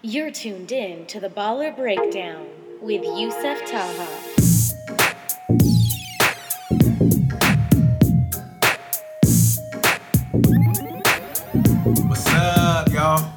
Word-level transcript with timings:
You're 0.00 0.30
tuned 0.30 0.70
in 0.70 1.06
to 1.06 1.18
the 1.18 1.28
Baller 1.28 1.74
Breakdown 1.74 2.46
with 2.80 3.02
Yousef 3.02 3.68
Taha. 3.68 4.06
What's 12.06 12.26
up, 12.28 12.92
y'all? 12.92 13.32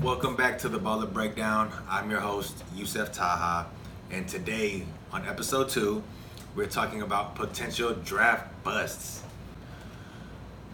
Welcome 0.00 0.36
back 0.36 0.56
to 0.60 0.68
the 0.68 0.78
Baller 0.78 1.12
Breakdown. 1.12 1.72
I'm 1.90 2.08
your 2.08 2.20
host, 2.20 2.62
Yousef 2.76 3.12
Taha, 3.12 3.66
and 4.12 4.28
today 4.28 4.86
on 5.10 5.26
episode 5.26 5.68
two, 5.68 6.04
we're 6.54 6.66
talking 6.66 7.02
about 7.02 7.34
potential 7.34 7.92
draft 7.92 8.62
busts. 8.62 9.24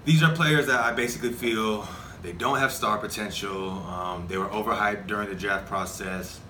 These 0.05 0.23
are 0.23 0.35
players 0.35 0.67
that 0.67 0.81
I 0.81 0.93
basically 0.93 1.33
feel 1.33 1.89
they 2.23 2.33
don't 2.33 2.59
have 2.59 2.73
star 2.73 2.99
potential. 2.99 3.71
Um, 3.71 4.27
they 4.29 4.37
were 4.37 4.49
overhyped 4.49 5.07
during 5.07 5.29
the 5.29 5.35
draft 5.35 5.67
process, 5.67 6.41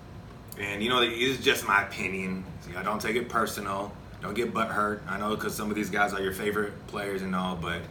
and 0.59 0.83
you 0.83 0.89
know, 0.89 1.01
it's 1.01 1.43
just 1.43 1.65
my 1.65 1.83
opinion. 1.83 2.43
I 2.75 2.83
don't 2.83 3.01
take 3.01 3.15
it 3.15 3.29
personal. 3.29 3.91
Don't 4.21 4.33
get 4.33 4.53
butt 4.53 4.69
hurt. 4.69 5.01
I 5.07 5.17
know 5.17 5.35
because 5.35 5.55
some 5.55 5.69
of 5.69 5.75
these 5.75 5.89
guys 5.89 6.13
are 6.13 6.21
your 6.21 6.33
favorite 6.33 6.73
players 6.87 7.21
and 7.21 7.35
all, 7.35 7.55
but 7.55 7.81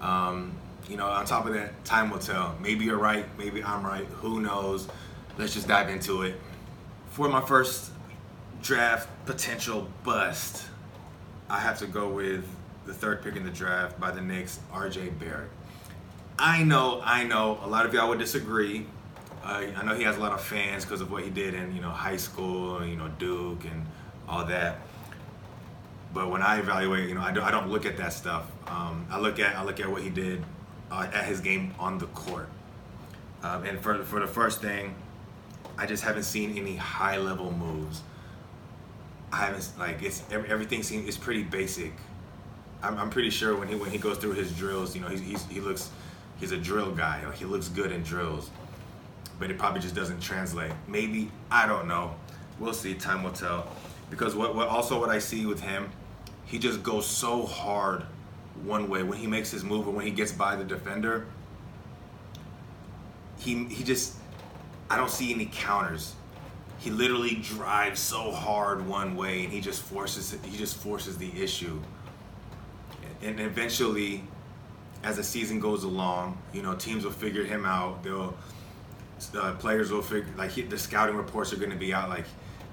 um, 0.00 0.52
you 0.88 0.96
know, 0.96 1.06
on 1.06 1.24
top 1.24 1.46
of 1.46 1.54
that, 1.54 1.84
time 1.84 2.10
will 2.10 2.18
tell. 2.18 2.56
Maybe 2.60 2.84
you're 2.84 2.98
right, 2.98 3.24
maybe 3.38 3.62
I'm 3.62 3.84
right. 3.84 4.04
Who 4.04 4.40
knows? 4.40 4.88
Let's 5.38 5.54
just 5.54 5.68
dive 5.68 5.88
into 5.88 6.22
it. 6.22 6.34
For 7.10 7.28
my 7.28 7.40
first 7.40 7.90
draft 8.62 9.08
potential 9.24 9.88
bust, 10.04 10.66
I 11.48 11.60
have 11.60 11.78
to 11.78 11.86
go 11.86 12.08
with 12.08 12.44
the 12.86 12.92
third 12.92 13.22
pick 13.22 13.36
in 13.36 13.44
the 13.44 13.50
draft 13.50 13.98
by 14.00 14.10
the 14.10 14.20
Knicks, 14.20 14.58
RJ 14.72 15.18
Barrett. 15.18 15.50
I 16.40 16.62
know, 16.62 17.02
I 17.04 17.24
know, 17.24 17.60
a 17.62 17.68
lot 17.68 17.84
of 17.84 17.92
y'all 17.92 18.08
would 18.08 18.18
disagree. 18.18 18.86
Uh, 19.44 19.66
I 19.76 19.84
know 19.84 19.94
he 19.94 20.04
has 20.04 20.16
a 20.16 20.20
lot 20.20 20.32
of 20.32 20.40
fans 20.40 20.86
because 20.86 21.02
of 21.02 21.10
what 21.12 21.22
he 21.22 21.28
did 21.28 21.52
in, 21.52 21.74
you 21.76 21.82
know, 21.82 21.90
high 21.90 22.16
school, 22.16 22.84
you 22.84 22.96
know, 22.96 23.08
Duke 23.18 23.62
and 23.64 23.84
all 24.26 24.46
that. 24.46 24.78
But 26.14 26.30
when 26.30 26.40
I 26.40 26.58
evaluate, 26.58 27.10
you 27.10 27.14
know, 27.14 27.20
I, 27.20 27.30
do, 27.30 27.42
I 27.42 27.50
don't 27.50 27.68
look 27.68 27.84
at 27.84 27.98
that 27.98 28.14
stuff. 28.14 28.50
Um, 28.68 29.06
I 29.10 29.20
look 29.20 29.38
at 29.38 29.54
I 29.54 29.62
look 29.64 29.80
at 29.80 29.88
what 29.90 30.02
he 30.02 30.08
did 30.08 30.42
uh, 30.90 31.08
at 31.12 31.26
his 31.26 31.40
game 31.40 31.74
on 31.78 31.98
the 31.98 32.06
court. 32.06 32.48
Um, 33.42 33.64
and 33.64 33.78
for 33.78 34.02
for 34.02 34.18
the 34.18 34.26
first 34.26 34.62
thing, 34.62 34.94
I 35.78 35.86
just 35.86 36.02
haven't 36.02 36.24
seen 36.24 36.56
any 36.56 36.76
high 36.76 37.18
level 37.18 37.52
moves. 37.52 38.02
I 39.30 39.36
haven't 39.36 39.70
like 39.78 40.02
it's 40.02 40.24
everything 40.32 40.82
seems 40.82 41.06
it's 41.06 41.16
pretty 41.16 41.44
basic. 41.44 41.92
I'm, 42.82 42.98
I'm 42.98 43.10
pretty 43.10 43.30
sure 43.30 43.56
when 43.56 43.68
he 43.68 43.74
when 43.74 43.90
he 43.90 43.98
goes 43.98 44.16
through 44.18 44.32
his 44.32 44.52
drills, 44.56 44.96
you 44.96 45.02
know, 45.02 45.08
he's, 45.08 45.20
he's 45.20 45.44
he 45.46 45.60
looks 45.60 45.90
he's 46.40 46.52
a 46.52 46.56
drill 46.58 46.90
guy. 46.90 47.22
He 47.36 47.44
looks 47.44 47.68
good 47.68 47.92
in 47.92 48.02
drills, 48.02 48.50
but 49.38 49.50
it 49.50 49.58
probably 49.58 49.80
just 49.80 49.94
doesn't 49.94 50.20
translate. 50.20 50.72
Maybe 50.88 51.30
I 51.50 51.66
don't 51.66 51.86
know. 51.86 52.14
We'll 52.58 52.72
see. 52.72 52.94
Time 52.94 53.22
will 53.22 53.32
tell. 53.32 53.68
Because 54.10 54.34
what, 54.34 54.56
what 54.56 54.68
also 54.68 54.98
what 54.98 55.10
I 55.10 55.18
see 55.18 55.46
with 55.46 55.60
him, 55.60 55.90
he 56.46 56.58
just 56.58 56.82
goes 56.82 57.06
so 57.06 57.44
hard 57.44 58.02
one 58.64 58.88
way 58.88 59.02
when 59.02 59.18
he 59.18 59.26
makes 59.26 59.50
his 59.50 59.62
move 59.62 59.86
or 59.86 59.92
when 59.92 60.04
he 60.04 60.10
gets 60.10 60.32
by 60.32 60.56
the 60.56 60.64
defender. 60.64 61.26
He 63.38 63.64
he 63.66 63.84
just 63.84 64.16
I 64.90 64.96
don't 64.96 65.10
see 65.10 65.32
any 65.32 65.46
counters. 65.46 66.14
He 66.78 66.90
literally 66.90 67.34
drives 67.36 68.00
so 68.00 68.30
hard 68.30 68.86
one 68.86 69.14
way 69.14 69.44
and 69.44 69.52
he 69.52 69.60
just 69.60 69.82
forces 69.82 70.32
it, 70.32 70.40
he 70.44 70.56
just 70.56 70.76
forces 70.78 71.18
the 71.18 71.30
issue. 71.40 71.80
And 73.22 73.38
eventually 73.38 74.24
as 75.02 75.16
the 75.16 75.24
season 75.24 75.60
goes 75.60 75.84
along, 75.84 76.38
you 76.52 76.62
know, 76.62 76.74
teams 76.74 77.04
will 77.04 77.12
figure 77.12 77.44
him 77.44 77.64
out. 77.64 78.02
They'll 78.02 78.34
uh, 79.34 79.52
players 79.54 79.90
will 79.90 80.02
figure 80.02 80.32
like 80.36 80.50
he, 80.50 80.62
the 80.62 80.78
scouting 80.78 81.14
reports 81.14 81.52
are 81.52 81.56
going 81.56 81.70
to 81.70 81.76
be 81.76 81.92
out 81.92 82.08
like 82.08 82.24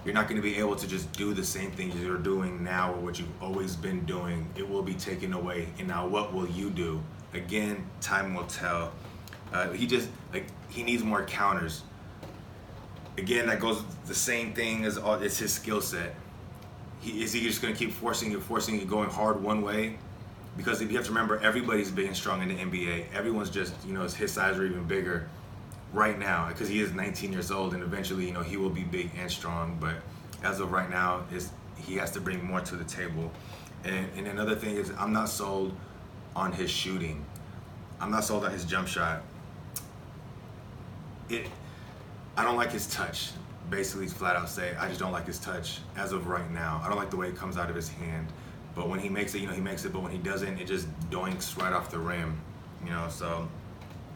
you're 0.05 0.13
not 0.13 0.29
going 0.29 0.37
to 0.37 0.41
be 0.41 0.55
able 0.55 0.75
to 0.75 0.87
just 0.87 1.11
do 1.11 1.33
the 1.33 1.43
same 1.43 1.69
things 1.71 1.93
you're 1.95 2.17
doing 2.17 2.63
now 2.63 2.93
or 2.93 2.97
what 2.97 3.19
you've 3.19 3.43
always 3.43 3.75
been 3.75 4.05
doing. 4.05 4.47
It 4.55 4.67
will 4.67 4.81
be 4.81 4.93
taken 4.93 5.33
away. 5.33 5.67
And 5.79 5.87
now, 5.89 6.07
what 6.07 6.33
will 6.33 6.47
you 6.47 6.69
do? 6.69 7.03
Again, 7.33 7.85
time 7.99 8.33
will 8.33 8.45
tell. 8.45 8.93
Uh, 9.51 9.71
he 9.71 9.85
just 9.85 10.09
like 10.31 10.45
he 10.69 10.83
needs 10.83 11.03
more 11.03 11.25
counters. 11.25 11.83
Again, 13.17 13.47
that 13.47 13.59
goes 13.59 13.83
the 14.05 14.15
same 14.15 14.53
thing 14.53 14.85
as 14.85 14.97
all. 14.97 15.15
It's 15.15 15.37
his 15.37 15.53
skill 15.53 15.81
set. 15.81 16.15
He, 17.01 17.21
is 17.21 17.33
he 17.33 17.41
just 17.41 17.61
going 17.61 17.73
to 17.73 17.77
keep 17.77 17.91
forcing 17.91 18.31
you, 18.31 18.39
forcing 18.39 18.79
you, 18.79 18.85
going 18.85 19.09
hard 19.09 19.41
one 19.43 19.61
way? 19.61 19.97
Because 20.57 20.81
if 20.81 20.89
you 20.89 20.97
have 20.97 21.05
to 21.05 21.11
remember, 21.11 21.39
everybody's 21.39 21.91
big 21.91 22.07
and 22.07 22.15
strong 22.15 22.41
in 22.41 22.49
the 22.49 22.55
NBA. 22.55 23.13
Everyone's 23.13 23.51
just 23.51 23.73
you 23.85 23.93
know 23.93 24.01
his 24.01 24.33
size 24.33 24.57
or 24.57 24.65
even 24.65 24.83
bigger 24.85 25.29
right 25.93 26.19
now 26.19 26.49
because 26.49 26.67
he 26.67 26.81
is 26.81 26.93
19 26.93 27.31
years 27.31 27.49
old 27.49 27.73
and 27.73 27.81
eventually 27.81 28.25
you 28.25 28.33
know 28.33 28.41
he 28.41 28.57
will 28.57 28.69
be 28.69 28.83
big 28.83 29.09
and 29.17 29.31
strong 29.31 29.77
but 29.79 29.95
as 30.43 30.59
of 30.59 30.71
right 30.71 30.89
now 30.89 31.23
is 31.31 31.51
he 31.77 31.95
has 31.95 32.11
to 32.11 32.19
bring 32.19 32.43
more 32.43 32.59
to 32.59 32.75
the 32.75 32.83
table. 32.83 33.31
And, 33.85 34.07
and 34.17 34.27
another 34.27 34.55
thing 34.55 34.75
is 34.75 34.91
i'm 34.97 35.13
not 35.13 35.29
sold 35.29 35.75
on 36.35 36.51
his 36.51 36.69
shooting. 36.69 37.25
I'm 37.99 38.11
not 38.11 38.23
sold 38.23 38.45
on 38.45 38.51
his 38.51 38.65
jump 38.65 38.87
shot. 38.87 39.23
It 41.29 41.47
i 42.35 42.43
don't 42.43 42.57
like 42.57 42.71
his 42.71 42.87
touch. 42.87 43.31
Basically 43.69 44.07
flat 44.07 44.35
out 44.35 44.49
say 44.49 44.75
i 44.77 44.87
just 44.87 44.99
don't 44.99 45.11
like 45.11 45.27
his 45.27 45.39
touch 45.39 45.79
as 45.95 46.11
of 46.11 46.27
right 46.27 46.49
now. 46.51 46.81
I 46.83 46.89
don't 46.89 46.97
like 46.97 47.11
the 47.11 47.17
way 47.17 47.29
it 47.29 47.35
comes 47.35 47.57
out 47.57 47.69
of 47.69 47.75
his 47.75 47.89
hand 47.89 48.27
but 48.77 48.87
when 48.87 48.99
he 48.99 49.09
makes 49.09 49.35
it 49.35 49.39
you 49.39 49.47
know 49.47 49.53
he 49.53 49.59
makes 49.61 49.83
it 49.83 49.91
but 49.91 50.01
when 50.01 50.11
he 50.13 50.17
doesn't 50.19 50.57
it 50.57 50.67
just 50.67 50.87
doinks 51.09 51.61
right 51.61 51.73
off 51.73 51.91
the 51.91 51.99
rim 51.99 52.39
you 52.85 52.91
know 52.91 53.07
so 53.09 53.49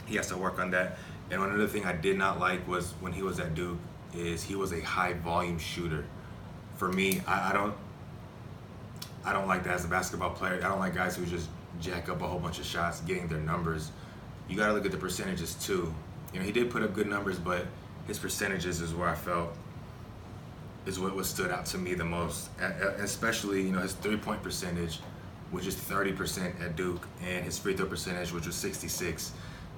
he 0.05 0.15
has 0.15 0.27
to 0.27 0.37
work 0.37 0.57
on 0.59 0.71
that 0.71 0.97
and 1.31 1.41
another 1.41 1.67
thing 1.67 1.85
I 1.85 1.93
did 1.93 2.17
not 2.17 2.39
like 2.39 2.67
was 2.67 2.91
when 2.99 3.13
he 3.13 3.23
was 3.23 3.39
at 3.39 3.55
Duke 3.55 3.77
is 4.13 4.43
he 4.43 4.55
was 4.55 4.73
a 4.73 4.81
high 4.81 5.13
volume 5.13 5.57
shooter. 5.57 6.05
For 6.75 6.91
me, 6.91 7.21
I, 7.25 7.49
I 7.49 7.53
don't 7.53 7.73
I 9.23 9.31
don't 9.31 9.47
like 9.47 9.63
that 9.63 9.75
as 9.75 9.85
a 9.85 9.87
basketball 9.87 10.31
player. 10.31 10.55
I 10.55 10.67
don't 10.67 10.79
like 10.79 10.93
guys 10.93 11.15
who 11.15 11.25
just 11.25 11.47
jack 11.79 12.09
up 12.09 12.21
a 12.21 12.27
whole 12.27 12.39
bunch 12.39 12.59
of 12.59 12.65
shots, 12.65 12.99
getting 13.01 13.27
their 13.27 13.39
numbers. 13.39 13.91
You 14.49 14.57
got 14.57 14.67
to 14.67 14.73
look 14.73 14.85
at 14.85 14.91
the 14.91 14.97
percentages 14.97 15.55
too. 15.55 15.93
You 16.33 16.39
know, 16.39 16.45
he 16.45 16.51
did 16.51 16.69
put 16.69 16.83
up 16.83 16.93
good 16.93 17.07
numbers, 17.07 17.39
but 17.39 17.65
his 18.07 18.19
percentages 18.19 18.81
is 18.81 18.93
where 18.93 19.07
I 19.07 19.15
felt 19.15 19.55
is 20.85 20.99
what 20.99 21.15
was 21.15 21.27
stood 21.27 21.51
out 21.51 21.65
to 21.67 21.77
me 21.77 21.93
the 21.93 22.05
most. 22.05 22.49
Especially, 22.97 23.61
you 23.61 23.71
know, 23.71 23.79
his 23.79 23.93
three 23.93 24.17
point 24.17 24.41
percentage, 24.41 24.99
which 25.51 25.67
is 25.67 25.75
30% 25.75 26.61
at 26.61 26.75
Duke, 26.75 27.07
and 27.23 27.45
his 27.45 27.57
free 27.59 27.75
throw 27.75 27.85
percentage, 27.85 28.31
which 28.31 28.45
was 28.45 28.55
66. 28.55 29.31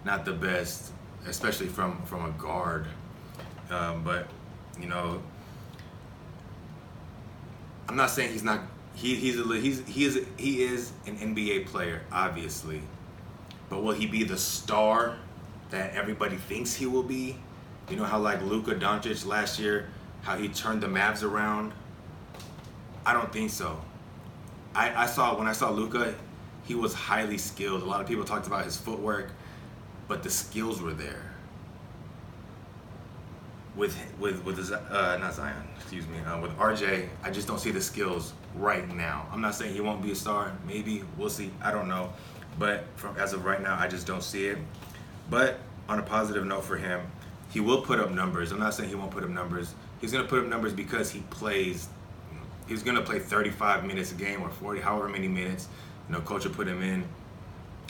Not 0.05 0.25
the 0.25 0.33
best 0.33 0.91
especially 1.27 1.67
from 1.67 2.01
from 2.03 2.25
a 2.25 2.31
guard. 2.31 2.87
Um, 3.69 4.03
but 4.03 4.27
you 4.79 4.87
know, 4.87 5.21
I'm 7.87 7.95
not 7.95 8.09
saying 8.09 8.31
he's 8.31 8.43
not. 8.43 8.61
He, 8.95 9.15
he's 9.15 9.39
a, 9.39 9.43
he's 9.57 9.85
he 9.87 10.05
is 10.05 10.25
he 10.37 10.63
is 10.63 10.91
an 11.07 11.17
NBA 11.17 11.67
player, 11.67 12.01
obviously. 12.11 12.81
But 13.69 13.83
will 13.83 13.93
he 13.93 14.05
be 14.05 14.23
the 14.23 14.37
star 14.37 15.17
that 15.71 15.93
everybody 15.95 16.35
thinks 16.35 16.73
he 16.75 16.85
will 16.85 17.03
be? 17.03 17.37
You 17.89 17.97
know 17.97 18.03
how 18.03 18.19
like 18.19 18.41
Luka 18.43 18.75
Doncic 18.75 19.25
last 19.25 19.59
year, 19.59 19.89
how 20.23 20.37
he 20.37 20.49
turned 20.49 20.81
the 20.81 20.87
Mavs 20.87 21.23
around. 21.23 21.73
I 23.05 23.13
don't 23.13 23.31
think 23.31 23.51
so. 23.51 23.79
I, 24.73 25.03
I 25.03 25.05
saw 25.05 25.37
when 25.37 25.47
I 25.47 25.53
saw 25.53 25.69
Luka, 25.69 26.15
he 26.65 26.75
was 26.75 26.93
highly 26.93 27.37
skilled. 27.37 27.83
A 27.83 27.85
lot 27.85 28.01
of 28.01 28.07
people 28.07 28.23
talked 28.23 28.47
about 28.47 28.65
his 28.65 28.75
footwork 28.75 29.29
but 30.07 30.23
the 30.23 30.29
skills 30.29 30.81
were 30.81 30.93
there. 30.93 31.31
With 33.75 33.97
with 34.19 34.43
with 34.45 34.71
uh, 34.71 35.17
not 35.17 35.33
Zion, 35.33 35.67
excuse 35.75 36.05
me, 36.07 36.19
uh, 36.19 36.39
with 36.39 36.55
RJ, 36.57 37.07
I 37.23 37.31
just 37.31 37.47
don't 37.47 37.59
see 37.59 37.71
the 37.71 37.81
skills 37.81 38.33
right 38.53 38.87
now. 38.95 39.27
I'm 39.31 39.41
not 39.41 39.55
saying 39.55 39.73
he 39.73 39.81
won't 39.81 40.03
be 40.03 40.11
a 40.11 40.15
star. 40.15 40.55
Maybe 40.67 41.03
we'll 41.17 41.31
see. 41.31 41.49
I 41.61 41.71
don't 41.71 41.87
know, 41.87 42.13
but 42.59 42.85
from 42.95 43.17
as 43.17 43.33
of 43.33 43.45
right 43.45 43.61
now, 43.61 43.79
I 43.79 43.87
just 43.87 44.05
don't 44.05 44.21
see 44.23 44.45
it. 44.45 44.59
But 45.31 45.59
on 45.89 45.97
a 45.97 46.03
positive 46.03 46.45
note 46.45 46.65
for 46.65 46.77
him, 46.77 47.01
he 47.49 47.59
will 47.59 47.81
put 47.81 47.99
up 47.99 48.11
numbers. 48.11 48.51
I'm 48.51 48.59
not 48.59 48.75
saying 48.75 48.89
he 48.89 48.95
won't 48.95 49.11
put 49.11 49.23
up 49.23 49.31
numbers. 49.31 49.73
He's 50.03 50.11
gonna 50.11 50.27
put 50.27 50.39
up 50.39 50.47
numbers 50.47 50.73
because 50.73 51.11
he 51.11 51.21
plays. 51.29 51.87
He's 52.67 52.83
gonna 52.83 53.01
play 53.01 53.19
35 53.19 53.85
minutes 53.85 54.11
a 54.11 54.15
game 54.15 54.41
or 54.41 54.49
40, 54.49 54.81
however 54.81 55.07
many 55.07 55.29
minutes. 55.29 55.69
You 56.09 56.15
know, 56.15 56.19
coach 56.19 56.43
will 56.43 56.53
put 56.53 56.67
him 56.67 56.83
in 56.83 57.05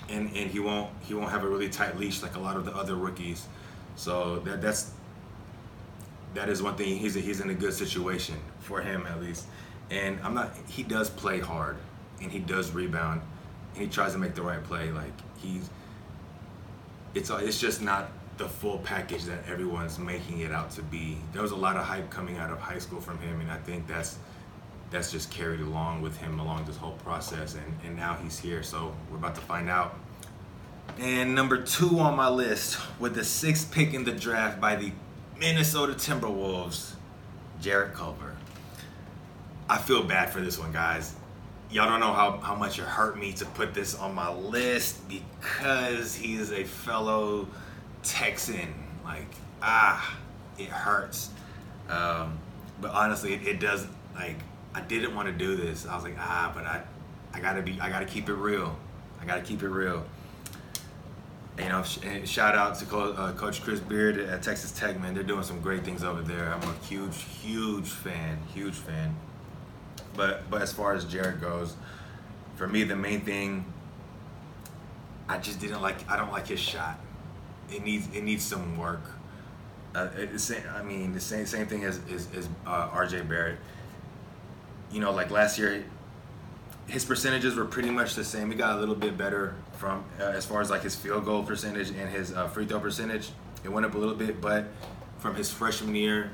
and 0.09 0.29
and 0.35 0.51
he 0.51 0.59
won't 0.59 0.91
he 1.01 1.15
won't 1.15 1.31
have 1.31 1.43
a 1.43 1.47
really 1.47 1.69
tight 1.69 1.97
leash 1.97 2.21
like 2.21 2.35
a 2.35 2.39
lot 2.39 2.55
of 2.55 2.65
the 2.65 2.75
other 2.75 2.93
rookies. 2.93 3.47
So 3.95 4.41
that 4.41 4.61
that's 4.61 4.91
that 6.35 6.49
is 6.49 6.61
one 6.61 6.75
thing. 6.75 6.99
He's 6.99 7.15
a, 7.15 7.19
he's 7.19 7.39
in 7.41 7.49
a 7.49 7.55
good 7.55 7.73
situation 7.73 8.35
for 8.59 8.79
him 8.79 9.07
at 9.07 9.19
least. 9.19 9.47
And 9.89 10.19
I'm 10.21 10.35
not. 10.35 10.55
He 10.67 10.83
does 10.83 11.09
play 11.09 11.39
hard, 11.39 11.77
and 12.21 12.31
he 12.31 12.37
does 12.37 12.73
rebound, 12.73 13.21
and 13.73 13.81
he 13.81 13.89
tries 13.89 14.13
to 14.13 14.19
make 14.19 14.35
the 14.35 14.43
right 14.43 14.63
play. 14.63 14.91
Like 14.91 15.13
he's. 15.37 15.67
It's 17.15 17.31
it's 17.31 17.59
just 17.59 17.81
not 17.81 18.11
the 18.37 18.47
full 18.47 18.79
package 18.79 19.23
that 19.25 19.47
everyone's 19.47 19.99
making 19.99 20.39
it 20.39 20.51
out 20.51 20.71
to 20.71 20.81
be. 20.81 21.17
There 21.33 21.41
was 21.41 21.51
a 21.51 21.55
lot 21.55 21.75
of 21.75 21.83
hype 21.83 22.09
coming 22.09 22.37
out 22.37 22.49
of 22.49 22.59
high 22.59 22.79
school 22.79 22.99
from 22.99 23.19
him, 23.19 23.41
and 23.41 23.51
I 23.51 23.57
think 23.57 23.87
that's 23.87 24.17
that's 24.89 25.11
just 25.11 25.31
carried 25.31 25.59
along 25.59 26.03
with 26.03 26.15
him 26.17 26.39
along 26.39 26.65
this 26.65 26.77
whole 26.77 26.93
process. 27.03 27.55
And, 27.55 27.79
and 27.83 27.95
now 27.95 28.13
he's 28.21 28.37
here, 28.37 28.61
so 28.61 28.93
we're 29.09 29.17
about 29.17 29.33
to 29.35 29.41
find 29.41 29.67
out. 29.67 29.97
And 30.99 31.33
number 31.33 31.63
two 31.63 31.99
on 31.99 32.15
my 32.15 32.29
list, 32.29 32.77
with 32.99 33.15
the 33.15 33.23
sixth 33.23 33.71
pick 33.71 33.95
in 33.95 34.03
the 34.03 34.11
draft 34.11 34.61
by 34.61 34.75
the 34.75 34.91
Minnesota 35.39 35.93
Timberwolves, 35.93 36.93
Jarrett 37.59 37.93
Culver. 37.95 38.35
I 39.67 39.79
feel 39.79 40.03
bad 40.03 40.29
for 40.29 40.41
this 40.41 40.59
one, 40.59 40.71
guys. 40.71 41.15
Y'all 41.71 41.89
don't 41.89 41.99
know 41.99 42.13
how, 42.13 42.37
how 42.37 42.53
much 42.53 42.77
it 42.77 42.85
hurt 42.85 43.17
me 43.17 43.33
to 43.33 43.45
put 43.45 43.73
this 43.73 43.95
on 43.95 44.13
my 44.13 44.31
list 44.31 44.99
because 45.09 46.13
he 46.13 46.35
is 46.35 46.51
a 46.51 46.63
fellow 46.63 47.47
Texan. 48.03 48.73
Like, 49.03 49.27
ah, 49.61 50.17
it 50.57 50.69
hurts. 50.69 51.29
Um, 51.89 52.37
but 52.81 52.91
honestly, 52.91 53.33
it, 53.33 53.47
it 53.47 53.59
does. 53.59 53.87
Like, 54.15 54.37
I 54.75 54.81
didn't 54.81 55.15
want 55.15 55.27
to 55.27 55.33
do 55.33 55.55
this. 55.55 55.85
I 55.85 55.95
was 55.95 56.03
like, 56.03 56.15
ah, 56.19 56.51
but 56.53 56.65
I, 56.65 56.83
I 57.33 57.39
gotta 57.39 57.61
be, 57.61 57.79
I 57.81 57.89
gotta 57.89 58.05
keep 58.05 58.29
it 58.29 58.33
real. 58.33 58.75
I 59.21 59.25
gotta 59.25 59.41
keep 59.41 59.63
it 59.63 59.69
real. 59.69 60.05
You 61.57 61.69
know, 61.69 61.83
shout 62.25 62.55
out 62.55 62.79
to 62.79 62.97
uh, 62.97 63.31
Coach 63.33 63.61
Chris 63.61 63.79
Beard 63.79 64.17
at 64.17 64.41
Texas 64.41 64.71
Tech, 64.71 64.99
man. 64.99 65.13
They're 65.13 65.21
doing 65.21 65.43
some 65.43 65.61
great 65.61 65.83
things 65.83 66.03
over 66.03 66.21
there. 66.23 66.51
I'm 66.51 66.67
a 66.67 66.73
huge, 66.85 67.23
huge 67.23 67.89
fan, 67.89 68.39
huge 68.53 68.73
fan. 68.73 69.15
But 70.15 70.49
but 70.49 70.63
as 70.63 70.73
far 70.73 70.93
as 70.93 71.05
Jarrett 71.05 71.41
goes, 71.41 71.75
for 72.55 72.67
me, 72.67 72.83
the 72.83 72.95
main 72.95 73.21
thing, 73.21 73.65
I 75.29 75.37
just 75.37 75.59
didn't 75.59 75.81
like. 75.81 76.09
I 76.09 76.17
don't 76.17 76.31
like 76.31 76.47
his 76.47 76.59
shot. 76.59 76.99
It 77.73 77.83
needs 77.83 78.07
it 78.13 78.23
needs 78.23 78.43
some 78.43 78.77
work. 78.77 79.01
Uh, 79.95 80.09
I 80.75 80.83
mean, 80.83 81.13
the 81.13 81.19
same 81.19 81.45
same 81.45 81.67
thing 81.67 81.83
as 81.83 81.99
as 82.09 82.49
uh, 82.65 82.89
R.J. 82.91 83.21
Barrett. 83.21 83.57
You 84.91 84.99
know, 84.99 85.11
like 85.11 85.31
last 85.31 85.57
year, 85.57 85.83
his 86.87 87.05
percentages 87.05 87.55
were 87.55 87.65
pretty 87.65 87.89
much 87.89 88.15
the 88.15 88.23
same. 88.23 88.51
He 88.51 88.57
got 88.57 88.77
a 88.77 88.79
little 88.79 88.95
bit 88.95 89.17
better 89.17 89.55
from 89.77 90.03
uh, 90.19 90.25
as 90.25 90.45
far 90.45 90.61
as 90.61 90.69
like 90.69 90.81
his 90.81 90.95
field 90.95 91.25
goal 91.25 91.43
percentage 91.43 91.89
and 91.89 92.09
his 92.09 92.33
uh, 92.33 92.47
free 92.47 92.65
throw 92.65 92.79
percentage. 92.79 93.29
It 93.63 93.69
went 93.69 93.85
up 93.85 93.95
a 93.95 93.97
little 93.97 94.15
bit, 94.15 94.41
but 94.41 94.65
from 95.19 95.35
his 95.35 95.51
freshman 95.51 95.95
year 95.95 96.31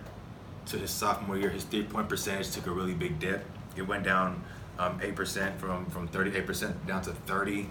to 0.68 0.78
his 0.78 0.92
sophomore 0.92 1.38
year, 1.38 1.50
his 1.50 1.64
three 1.64 1.84
point 1.84 2.10
percentage 2.10 2.52
took 2.52 2.68
a 2.68 2.72
really 2.72 2.94
big 2.94 3.20
dip. 3.20 3.46
It 3.76 3.84
went 3.84 4.04
down 4.04 4.44
um, 4.80 5.00
8% 5.00 5.58
from 5.58 5.86
from 5.88 6.08
38% 6.08 6.88
down 6.88 7.02
to 7.04 7.12
30, 7.12 7.68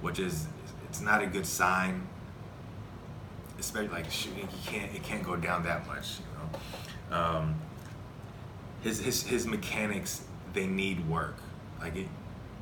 which 0.00 0.18
is 0.18 0.46
it's 0.88 1.00
not 1.00 1.22
a 1.22 1.26
good 1.26 1.46
sign. 1.46 2.06
Especially 3.58 3.88
like 3.88 4.10
shooting, 4.10 4.46
he 4.48 4.70
can't 4.70 4.94
it 4.94 5.02
can't 5.02 5.22
go 5.22 5.36
down 5.36 5.62
that 5.64 5.86
much. 5.86 6.18
You 6.18 7.10
know, 7.10 7.16
um, 7.16 7.54
his 8.82 9.00
his 9.00 9.22
his 9.22 9.46
mechanics 9.46 10.22
they 10.52 10.66
need 10.66 11.08
work. 11.08 11.36
Like 11.80 11.96
it 11.96 12.08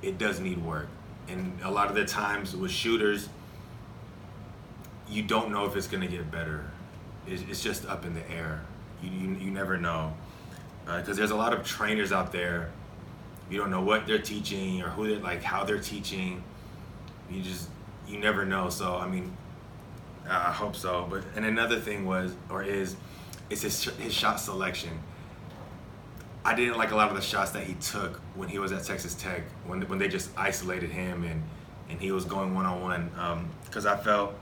it 0.02 0.18
does 0.18 0.40
need 0.40 0.64
work, 0.64 0.88
and 1.28 1.58
a 1.62 1.70
lot 1.70 1.88
of 1.88 1.94
the 1.94 2.04
times 2.04 2.54
with 2.54 2.70
shooters, 2.70 3.28
you 5.08 5.22
don't 5.22 5.50
know 5.50 5.64
if 5.66 5.76
it's 5.76 5.86
gonna 5.88 6.06
get 6.06 6.30
better. 6.30 6.70
It's, 7.26 7.42
it's 7.48 7.62
just 7.62 7.86
up 7.86 8.04
in 8.04 8.14
the 8.14 8.30
air. 8.30 8.62
You 9.02 9.10
you, 9.10 9.36
you 9.36 9.50
never 9.50 9.76
know 9.76 10.14
because 10.84 11.10
uh, 11.10 11.14
there's 11.14 11.30
a 11.30 11.36
lot 11.36 11.52
of 11.52 11.66
trainers 11.66 12.12
out 12.12 12.32
there. 12.32 12.70
You 13.50 13.58
don't 13.58 13.70
know 13.70 13.82
what 13.82 14.06
they're 14.06 14.18
teaching 14.18 14.82
or 14.82 14.88
who 14.88 15.08
they're 15.08 15.18
like, 15.18 15.42
how 15.42 15.64
they're 15.64 15.78
teaching. 15.78 16.42
You 17.30 17.42
just 17.42 17.68
you 18.06 18.18
never 18.18 18.44
know. 18.44 18.68
So 18.70 18.96
I 18.96 19.08
mean, 19.08 19.34
I 20.28 20.52
hope 20.52 20.76
so. 20.76 21.06
But 21.08 21.24
and 21.36 21.44
another 21.44 21.80
thing 21.80 22.04
was 22.04 22.34
or 22.50 22.62
is 22.62 22.96
is 23.50 23.62
his 23.62 23.84
his 23.84 24.12
shot 24.12 24.40
selection. 24.40 24.90
I 26.44 26.54
didn't 26.54 26.76
like 26.76 26.90
a 26.90 26.96
lot 26.96 27.08
of 27.08 27.16
the 27.16 27.22
shots 27.22 27.52
that 27.52 27.64
he 27.64 27.74
took 27.74 28.20
when 28.34 28.48
he 28.48 28.58
was 28.58 28.72
at 28.72 28.84
Texas 28.84 29.14
Tech 29.14 29.42
when 29.66 29.82
when 29.88 29.98
they 29.98 30.08
just 30.08 30.30
isolated 30.36 30.90
him 30.90 31.24
and 31.24 31.42
and 31.88 32.00
he 32.00 32.12
was 32.12 32.24
going 32.24 32.54
one 32.54 32.66
on 32.66 32.76
um, 32.76 32.82
one 32.82 33.50
because 33.64 33.86
I 33.86 33.96
felt 33.96 34.34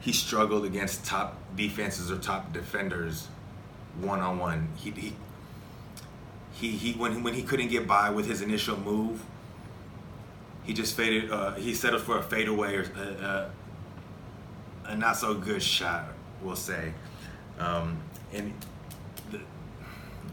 he 0.00 0.12
struggled 0.12 0.64
against 0.64 1.04
top 1.04 1.38
defenses 1.56 2.10
or 2.10 2.18
top 2.18 2.52
defenders 2.52 3.28
one 4.00 4.20
on 4.20 4.38
one. 4.38 4.68
He 4.76 4.90
he 4.90 5.12
he 6.52 6.70
he 6.70 6.92
when 6.92 7.22
when 7.22 7.34
he 7.34 7.42
couldn't 7.42 7.68
get 7.68 7.86
by 7.86 8.10
with 8.10 8.26
his 8.26 8.42
initial 8.42 8.78
move, 8.78 9.24
he 10.64 10.72
just 10.72 10.96
faded. 10.96 11.30
Uh, 11.30 11.54
he 11.54 11.74
settled 11.74 12.02
for 12.02 12.18
a 12.18 12.22
fadeaway 12.22 12.76
or 12.76 12.82
a, 12.82 13.50
a, 14.88 14.96
not 14.96 15.16
so 15.16 15.34
good 15.34 15.62
shot, 15.62 16.08
we'll 16.42 16.56
say. 16.56 16.92
Um, 17.58 17.98
and 18.32 18.52
the, 19.30 19.40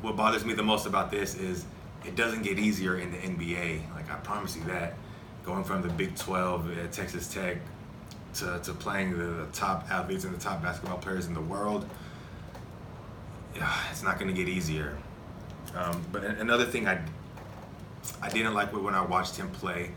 what 0.02 0.16
bothers 0.16 0.46
me 0.46 0.54
the 0.54 0.63
most 0.63 0.86
about 0.86 1.12
this 1.12 1.36
is 1.36 1.66
it 2.06 2.16
doesn't 2.16 2.44
get 2.44 2.57
easier 2.57 2.98
in 2.98 3.12
the 3.12 3.18
NBA. 3.18 3.94
Like 3.94 4.10
I 4.12 4.16
promise 4.16 4.56
you 4.56 4.63
that. 4.66 4.96
Going 5.44 5.63
from 5.63 5.84
the 5.84 5.90
Big 5.90 6.16
12 6.16 6.78
at 6.80 6.92
Texas 6.92 7.31
Tech 7.31 7.57
to, 8.36 8.60
to 8.63 8.74
playing 8.74 9.18
the, 9.18 9.25
the 9.25 9.46
top 9.54 9.90
athletes 9.92 10.24
and 10.24 10.34
the 10.34 10.40
top 10.40 10.63
basketball 10.63 10.98
players 10.98 11.28
in 11.28 11.36
the 11.36 11.42
world 11.42 11.88
it's 13.92 14.04
not 14.04 14.19
going 14.19 14.34
to 14.34 14.38
get 14.38 14.50
easier. 14.50 14.98
Um, 15.75 16.04
but 16.12 16.24
another 16.24 16.66
thing 16.66 16.88
I 16.88 17.00
I 18.22 18.30
didn't 18.30 18.54
like 18.54 18.72
when 18.72 18.94
I 18.94 19.04
watched 19.04 19.36
him 19.36 19.50
play 19.50 19.92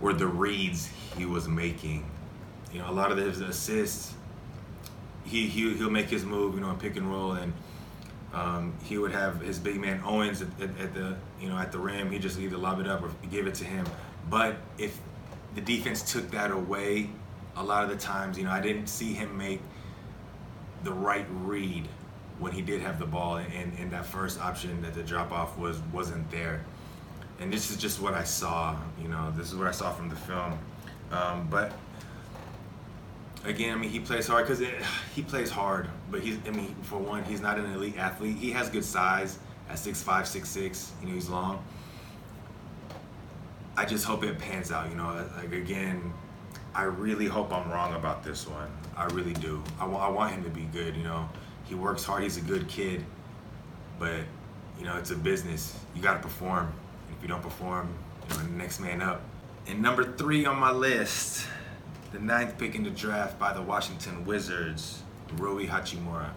were 0.00 0.14
the 0.14 0.26
reads 0.26 0.88
he 1.16 1.26
was 1.26 1.46
making. 1.48 2.08
You 2.72 2.80
know, 2.80 2.90
a 2.90 2.92
lot 2.92 3.10
of 3.10 3.18
his 3.18 3.40
assists, 3.40 4.14
he, 5.24 5.46
he 5.46 5.74
he'll 5.74 5.90
make 5.90 6.06
his 6.06 6.24
move, 6.24 6.54
you 6.54 6.60
know, 6.60 6.70
and 6.70 6.78
pick 6.78 6.96
and 6.96 7.10
roll, 7.10 7.32
and 7.32 7.52
um, 8.32 8.74
he 8.84 8.98
would 8.98 9.12
have 9.12 9.40
his 9.40 9.58
big 9.58 9.80
man 9.80 10.02
Owens 10.04 10.42
at, 10.42 10.48
at, 10.60 10.78
at, 10.78 10.94
the 10.94 11.16
you 11.40 11.48
know 11.48 11.56
at 11.56 11.72
the 11.72 11.78
rim. 11.78 12.10
He 12.10 12.18
just 12.18 12.38
either 12.38 12.56
lob 12.56 12.80
it 12.80 12.86
up 12.86 13.02
or 13.02 13.10
give 13.30 13.46
it 13.46 13.54
to 13.56 13.64
him. 13.64 13.86
But 14.28 14.56
if 14.76 14.98
the 15.54 15.60
defense 15.60 16.12
took 16.12 16.30
that 16.30 16.50
away, 16.50 17.10
a 17.56 17.62
lot 17.62 17.84
of 17.84 17.90
the 17.90 17.96
times, 17.96 18.36
you 18.38 18.44
know, 18.44 18.50
I 18.50 18.60
didn't 18.60 18.88
see 18.88 19.14
him 19.14 19.36
make 19.36 19.60
the 20.84 20.92
right 20.92 21.26
read 21.42 21.88
when 22.38 22.52
he 22.52 22.62
did 22.62 22.80
have 22.80 22.98
the 22.98 23.06
ball 23.06 23.36
and, 23.36 23.72
and 23.78 23.90
that 23.90 24.06
first 24.06 24.40
option 24.40 24.80
that 24.82 24.94
the 24.94 25.02
drop 25.02 25.32
off 25.32 25.58
was 25.58 25.78
wasn't 25.92 26.30
there. 26.30 26.64
And 27.40 27.52
this 27.52 27.70
is 27.70 27.76
just 27.76 28.00
what 28.00 28.14
I 28.14 28.24
saw, 28.24 28.76
you 29.00 29.08
know, 29.08 29.32
this 29.36 29.48
is 29.48 29.56
what 29.56 29.66
I 29.68 29.72
saw 29.72 29.92
from 29.92 30.08
the 30.08 30.16
film. 30.16 30.58
Um, 31.10 31.48
but 31.50 31.72
again, 33.44 33.76
I 33.76 33.80
mean, 33.80 33.90
he 33.90 34.00
plays 34.00 34.26
hard 34.26 34.46
because 34.46 34.64
he 35.14 35.22
plays 35.22 35.50
hard, 35.50 35.88
but 36.10 36.20
he's, 36.20 36.38
I 36.46 36.50
mean, 36.50 36.74
for 36.82 36.98
one, 36.98 37.24
he's 37.24 37.40
not 37.40 37.58
an 37.58 37.72
elite 37.72 37.98
athlete. 37.98 38.36
He 38.36 38.50
has 38.52 38.68
good 38.68 38.84
size 38.84 39.38
at 39.68 39.76
6'5, 39.76 40.04
6'6, 40.04 40.90
you 41.00 41.08
know, 41.08 41.14
he's 41.14 41.28
long. 41.28 41.62
I 43.76 43.84
just 43.84 44.04
hope 44.04 44.24
it 44.24 44.38
pans 44.38 44.72
out, 44.72 44.88
you 44.90 44.96
know, 44.96 45.24
like 45.36 45.52
again, 45.52 46.12
I 46.74 46.84
really 46.84 47.26
hope 47.26 47.52
I'm 47.52 47.70
wrong 47.70 47.94
about 47.94 48.24
this 48.24 48.48
one. 48.48 48.70
I 48.96 49.04
really 49.06 49.34
do. 49.34 49.62
I, 49.78 49.82
w- 49.82 49.98
I 49.98 50.08
want 50.08 50.32
him 50.32 50.42
to 50.44 50.50
be 50.50 50.62
good, 50.72 50.96
you 50.96 51.04
know 51.04 51.28
he 51.68 51.74
works 51.74 52.04
hard. 52.04 52.22
He's 52.22 52.38
a 52.38 52.42
good 52.42 52.66
kid, 52.68 53.04
but 53.98 54.20
you 54.78 54.84
know 54.84 54.96
it's 54.96 55.10
a 55.10 55.16
business. 55.16 55.78
You 55.94 56.02
got 56.02 56.14
to 56.14 56.20
perform. 56.20 56.72
If 57.14 57.22
you 57.22 57.28
don't 57.28 57.42
perform, 57.42 57.88
you 58.28 58.36
know 58.36 58.42
the 58.42 58.50
next 58.50 58.80
man 58.80 59.02
up. 59.02 59.22
And 59.66 59.82
number 59.82 60.16
three 60.16 60.46
on 60.46 60.58
my 60.58 60.72
list, 60.72 61.46
the 62.12 62.18
ninth 62.18 62.56
pick 62.58 62.74
in 62.74 62.82
the 62.82 62.90
draft 62.90 63.38
by 63.38 63.52
the 63.52 63.62
Washington 63.62 64.24
Wizards, 64.24 65.02
Rui 65.36 65.66
Hachimura. 65.66 66.30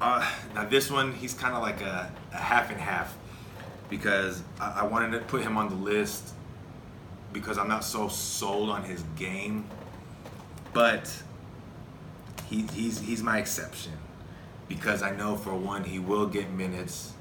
Uh, 0.00 0.28
now 0.54 0.64
this 0.64 0.90
one, 0.90 1.12
he's 1.12 1.34
kind 1.34 1.54
of 1.54 1.62
like 1.62 1.80
a, 1.80 2.10
a, 2.32 2.36
half 2.36 2.70
and 2.70 2.80
half 2.80 3.16
because 3.90 4.42
I, 4.60 4.80
I 4.80 4.82
wanted 4.84 5.10
to 5.12 5.18
put 5.24 5.42
him 5.42 5.56
on 5.56 5.68
the 5.68 5.74
list 5.74 6.34
because 7.32 7.58
I'm 7.58 7.68
not 7.68 7.84
so 7.84 8.08
sold 8.08 8.70
on 8.70 8.84
his 8.84 9.02
game, 9.16 9.64
but 10.72 11.12
he, 12.46 12.62
he's 12.72 13.00
he's 13.00 13.22
my 13.22 13.38
exception 13.38 13.92
because 14.68 15.02
I 15.02 15.10
know 15.10 15.36
for 15.36 15.54
one 15.54 15.82
he 15.82 15.98
will 15.98 16.26
get 16.26 16.50
minutes. 16.50 17.12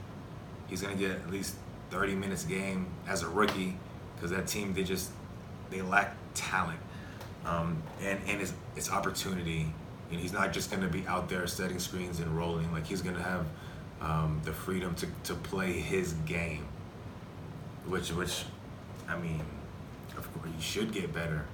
He's 0.68 0.82
gonna 0.82 0.96
get 0.96 1.12
at 1.12 1.32
least 1.32 1.56
30 1.90 2.16
minutes 2.16 2.44
game 2.44 2.88
as 3.08 3.24
a 3.24 3.28
rookie 3.28 3.78
because 4.16 4.32
that 4.32 4.48
team 4.48 4.74
they 4.74 4.84
just 4.84 5.12
they 5.70 5.82
lack 5.82 6.16
talent 6.34 6.80
um, 7.48 7.82
and 8.02 8.20
and 8.28 8.42
it's, 8.42 8.54
it's 8.76 8.92
opportunity. 8.92 9.72
And 10.12 10.20
he's 10.20 10.32
not 10.32 10.54
just 10.54 10.72
gonna 10.72 10.88
be 10.88 11.06
out 11.08 11.28
there 11.30 11.48
setting 11.48 11.80
screens 11.80 12.20
and 12.20 12.38
rolling. 12.38 12.72
Like 12.72 12.86
he's 12.86 13.02
gonna 13.02 13.24
have 13.24 13.46
um, 14.02 14.42
the 14.44 14.54
freedom 14.54 14.96
to, 14.96 15.08
to 15.26 15.34
play 15.34 15.74
his 15.74 16.14
game, 16.26 16.66
which 17.86 18.12
which 18.12 18.46
I 19.08 19.18
mean, 19.18 19.42
of 20.18 20.32
course 20.34 20.50
you 20.56 20.62
should 20.62 20.94
get 20.94 21.14
better. 21.14 21.46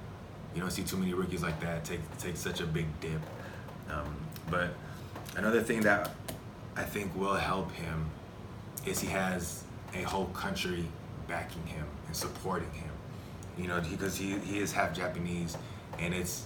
You 0.53 0.61
don't 0.61 0.71
see 0.71 0.83
too 0.83 0.97
many 0.97 1.13
rookies 1.13 1.41
like 1.41 1.59
that 1.61 1.83
take 1.83 2.01
take 2.17 2.37
such 2.37 2.59
a 2.59 2.65
big 2.65 2.85
dip. 2.99 3.21
Um, 3.89 4.15
but 4.49 4.69
another 5.35 5.61
thing 5.61 5.81
that 5.81 6.11
I 6.75 6.83
think 6.83 7.15
will 7.15 7.35
help 7.35 7.71
him 7.71 8.09
is 8.85 8.99
he 8.99 9.07
has 9.09 9.63
a 9.95 10.01
whole 10.03 10.25
country 10.27 10.85
backing 11.27 11.65
him 11.65 11.85
and 12.07 12.15
supporting 12.15 12.71
him. 12.71 12.92
You 13.57 13.67
know, 13.67 13.81
because 13.81 14.17
he, 14.17 14.37
he 14.39 14.59
is 14.59 14.71
half 14.71 14.95
Japanese, 14.95 15.57
and 15.99 16.13
it's 16.13 16.45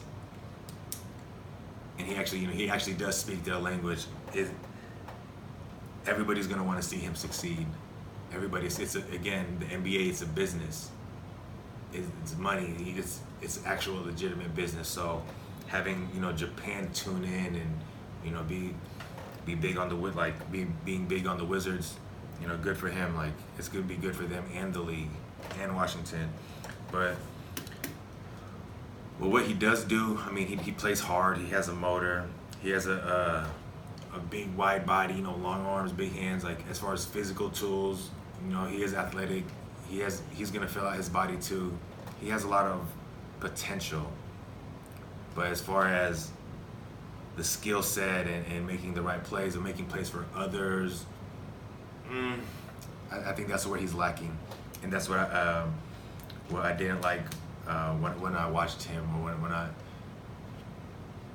and 1.98 2.08
he 2.08 2.16
actually 2.16 2.40
you 2.40 2.48
know 2.48 2.54
he 2.54 2.70
actually 2.70 2.94
does 2.94 3.18
speak 3.18 3.44
their 3.44 3.58
language. 3.58 4.06
It, 4.34 4.50
everybody's 6.06 6.48
gonna 6.48 6.64
want 6.64 6.82
to 6.82 6.88
see 6.88 6.98
him 6.98 7.16
succeed. 7.16 7.66
Everybody's 8.34 8.80
it's 8.80 8.96
a, 8.96 9.04
again 9.14 9.58
the 9.60 9.66
NBA. 9.66 10.10
It's 10.10 10.22
a 10.22 10.26
business. 10.26 10.92
It's, 11.94 12.08
it's 12.22 12.38
money. 12.38 12.76
It's 12.98 13.22
it's 13.42 13.66
actual 13.66 14.04
legitimate 14.04 14.54
business. 14.56 14.88
So 14.88 15.24
having 15.68 16.10
you 16.14 16.22
know 16.22 16.32
Japan 16.34 16.90
tune 16.94 17.24
in 17.24 17.56
and 17.56 17.80
you 18.24 18.32
know 18.32 18.44
be 18.44 18.74
be 19.46 19.56
big 19.56 19.78
on 19.78 19.90
the 19.90 19.96
like 19.96 20.52
be, 20.52 20.66
being 20.86 21.06
big 21.06 21.26
on 21.28 21.38
the 21.38 21.46
Wizards. 21.46 21.96
You 22.42 22.48
know, 22.48 22.58
good 22.58 22.78
for 22.78 22.90
him. 22.90 23.16
Like 23.16 23.34
it's 23.58 23.70
gonna 23.70 23.86
be 23.86 23.96
good 23.96 24.16
for 24.16 24.24
them 24.24 24.44
and 24.54 24.74
the 24.74 24.82
league 24.82 25.10
and 25.60 25.76
Washington. 25.76 26.30
But 26.92 27.16
well, 29.20 29.30
what 29.32 29.46
he 29.46 29.54
does 29.54 29.84
do, 29.84 30.20
I 30.26 30.32
mean, 30.32 30.48
he, 30.48 30.56
he 30.58 30.72
plays 30.72 31.00
hard. 31.00 31.38
He 31.38 31.50
has 31.50 31.68
a 31.70 31.74
motor. 31.74 32.28
He 32.62 32.70
has 32.72 32.88
a, 32.88 33.50
a 34.14 34.18
a 34.18 34.20
big 34.20 34.54
wide 34.56 34.86
body. 34.86 35.16
You 35.16 35.24
know, 35.24 35.36
long 35.36 35.66
arms, 35.66 35.92
big 35.92 36.14
hands. 36.14 36.44
Like 36.44 36.60
as 36.70 36.80
far 36.80 36.94
as 36.94 37.06
physical 37.06 37.50
tools, 37.50 38.10
you 38.46 38.54
know, 38.54 38.66
he 38.66 38.84
is 38.84 38.94
athletic. 38.94 39.44
He 39.90 40.00
has 40.00 40.22
he's 40.34 40.52
gonna 40.52 40.68
fill 40.68 40.86
out 40.86 40.96
his 40.96 41.10
body 41.10 41.38
too. 41.38 41.78
He 42.22 42.30
has 42.30 42.44
a 42.44 42.48
lot 42.48 42.66
of 42.66 42.82
potential. 43.40 44.12
But 45.36 45.48
as 45.48 45.62
far 45.62 45.88
as 45.88 46.32
the 47.36 47.44
skill 47.44 47.84
set 47.84 48.26
and, 48.26 48.46
and 48.48 48.66
making 48.66 48.96
the 48.96 49.02
right 49.02 49.24
plays 49.24 49.54
and 49.54 49.64
making 49.64 49.86
plays 49.86 50.10
for 50.10 50.26
others, 50.36 51.06
mm, 52.12 52.40
I, 53.12 53.30
I 53.30 53.34
think 53.34 53.48
that's 53.48 53.68
where 53.68 53.80
he's 53.80 53.94
lacking, 53.94 54.36
and 54.82 54.92
that's 54.92 55.08
what 55.08 55.20
I, 55.20 55.24
um, 55.24 55.76
what 56.50 56.66
I 56.66 56.74
didn't 56.74 57.02
like 57.02 57.22
uh, 57.68 57.94
when 57.94 58.20
when 58.22 58.36
I 58.36 58.50
watched 58.50 58.84
him 58.84 59.04
or 59.16 59.26
when 59.26 59.42
when 59.42 59.52
I 59.52 59.70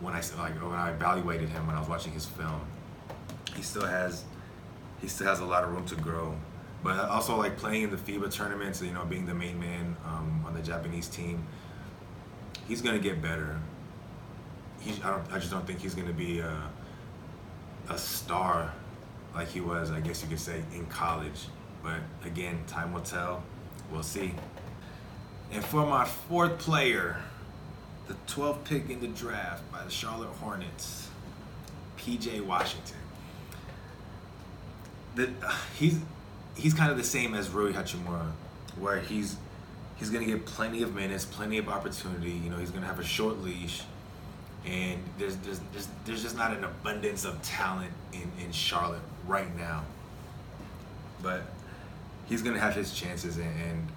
when 0.00 0.14
I 0.14 0.22
like 0.38 0.54
when 0.54 0.78
I 0.78 0.90
evaluated 0.90 1.48
him 1.48 1.66
when 1.66 1.76
I 1.76 1.80
was 1.80 1.88
watching 1.88 2.12
his 2.12 2.26
film. 2.26 2.60
He 3.54 3.62
still 3.62 3.86
has 3.86 4.24
he 5.00 5.08
still 5.08 5.26
has 5.26 5.40
a 5.40 5.44
lot 5.44 5.64
of 5.64 5.70
room 5.70 5.84
to 5.86 5.96
grow. 5.96 6.34
But 6.82 6.98
also 7.08 7.36
like 7.36 7.56
playing 7.56 7.84
in 7.84 7.90
the 7.90 7.96
FIBA 7.96 8.32
tournaments, 8.32 8.82
you 8.82 8.92
know, 8.92 9.04
being 9.04 9.26
the 9.26 9.34
main 9.34 9.58
man 9.60 9.96
um, 10.04 10.44
on 10.46 10.54
the 10.54 10.62
Japanese 10.62 11.06
team. 11.06 11.46
He's 12.66 12.82
gonna 12.82 12.98
get 12.98 13.22
better. 13.22 13.58
He, 14.80 15.00
I 15.02 15.20
I 15.30 15.38
just 15.38 15.50
don't 15.50 15.66
think 15.66 15.80
he's 15.80 15.94
gonna 15.94 16.12
be 16.12 16.40
a, 16.40 16.70
a 17.88 17.98
star 17.98 18.72
like 19.34 19.48
he 19.48 19.60
was, 19.60 19.90
I 19.90 20.00
guess 20.00 20.22
you 20.22 20.28
could 20.28 20.40
say, 20.40 20.62
in 20.74 20.86
college. 20.86 21.46
But 21.82 22.00
again, 22.24 22.62
time 22.66 22.92
will 22.92 23.00
tell. 23.00 23.42
We'll 23.90 24.02
see. 24.02 24.34
And 25.52 25.62
for 25.62 25.86
my 25.86 26.06
fourth 26.06 26.58
player, 26.58 27.18
the 28.08 28.14
12th 28.26 28.64
pick 28.64 28.88
in 28.88 29.00
the 29.00 29.08
draft 29.08 29.70
by 29.70 29.84
the 29.84 29.90
Charlotte 29.90 30.30
Hornets, 30.40 31.08
PJ 31.98 32.44
Washington. 32.44 32.96
The, 35.14 35.30
uh, 35.44 35.54
he's 35.78 35.98
he's 36.56 36.72
kind 36.72 36.90
of 36.90 36.96
the 36.96 37.04
same 37.04 37.34
as 37.34 37.50
Rui 37.50 37.74
Hachimura, 37.74 38.30
where 38.78 39.00
he's 39.00 39.36
he's 39.96 40.08
gonna 40.08 40.24
get 40.24 40.46
plenty 40.46 40.82
of 40.82 40.94
minutes, 40.94 41.26
plenty 41.26 41.58
of 41.58 41.68
opportunity. 41.68 42.30
You 42.30 42.48
know, 42.48 42.56
he's 42.56 42.70
gonna 42.70 42.86
have 42.86 42.98
a 42.98 43.04
short 43.04 43.42
leash, 43.42 43.82
and 44.64 45.02
there's 45.18 45.36
there's 45.36 45.60
there's, 45.72 45.88
there's 46.06 46.22
just 46.22 46.36
not 46.36 46.56
an 46.56 46.64
abundance 46.64 47.26
of 47.26 47.42
talent 47.42 47.92
in 48.14 48.32
in 48.42 48.52
Charlotte 48.52 49.02
right 49.26 49.54
now. 49.54 49.84
But 51.22 51.42
he's 52.24 52.40
gonna 52.40 52.58
have 52.58 52.74
his 52.74 52.94
chances, 52.94 53.36
and, 53.36 53.60
and 53.60 53.88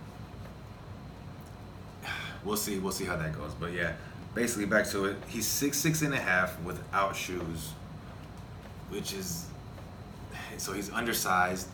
we'll 2.45 2.57
see 2.57 2.79
we'll 2.79 2.91
see 2.91 3.05
how 3.05 3.17
that 3.17 3.35
goes. 3.37 3.53
But 3.59 3.73
yeah, 3.73 3.93
basically 4.33 4.65
back 4.65 4.87
to 4.89 5.05
it. 5.05 5.17
He's 5.27 5.45
six 5.47 5.77
six 5.77 6.01
and 6.01 6.13
a 6.13 6.19
half 6.19 6.61
without 6.61 7.15
shoes, 7.15 7.73
which 8.89 9.13
is 9.13 9.47
so 10.57 10.73
he's 10.73 10.91
undersized. 10.91 11.67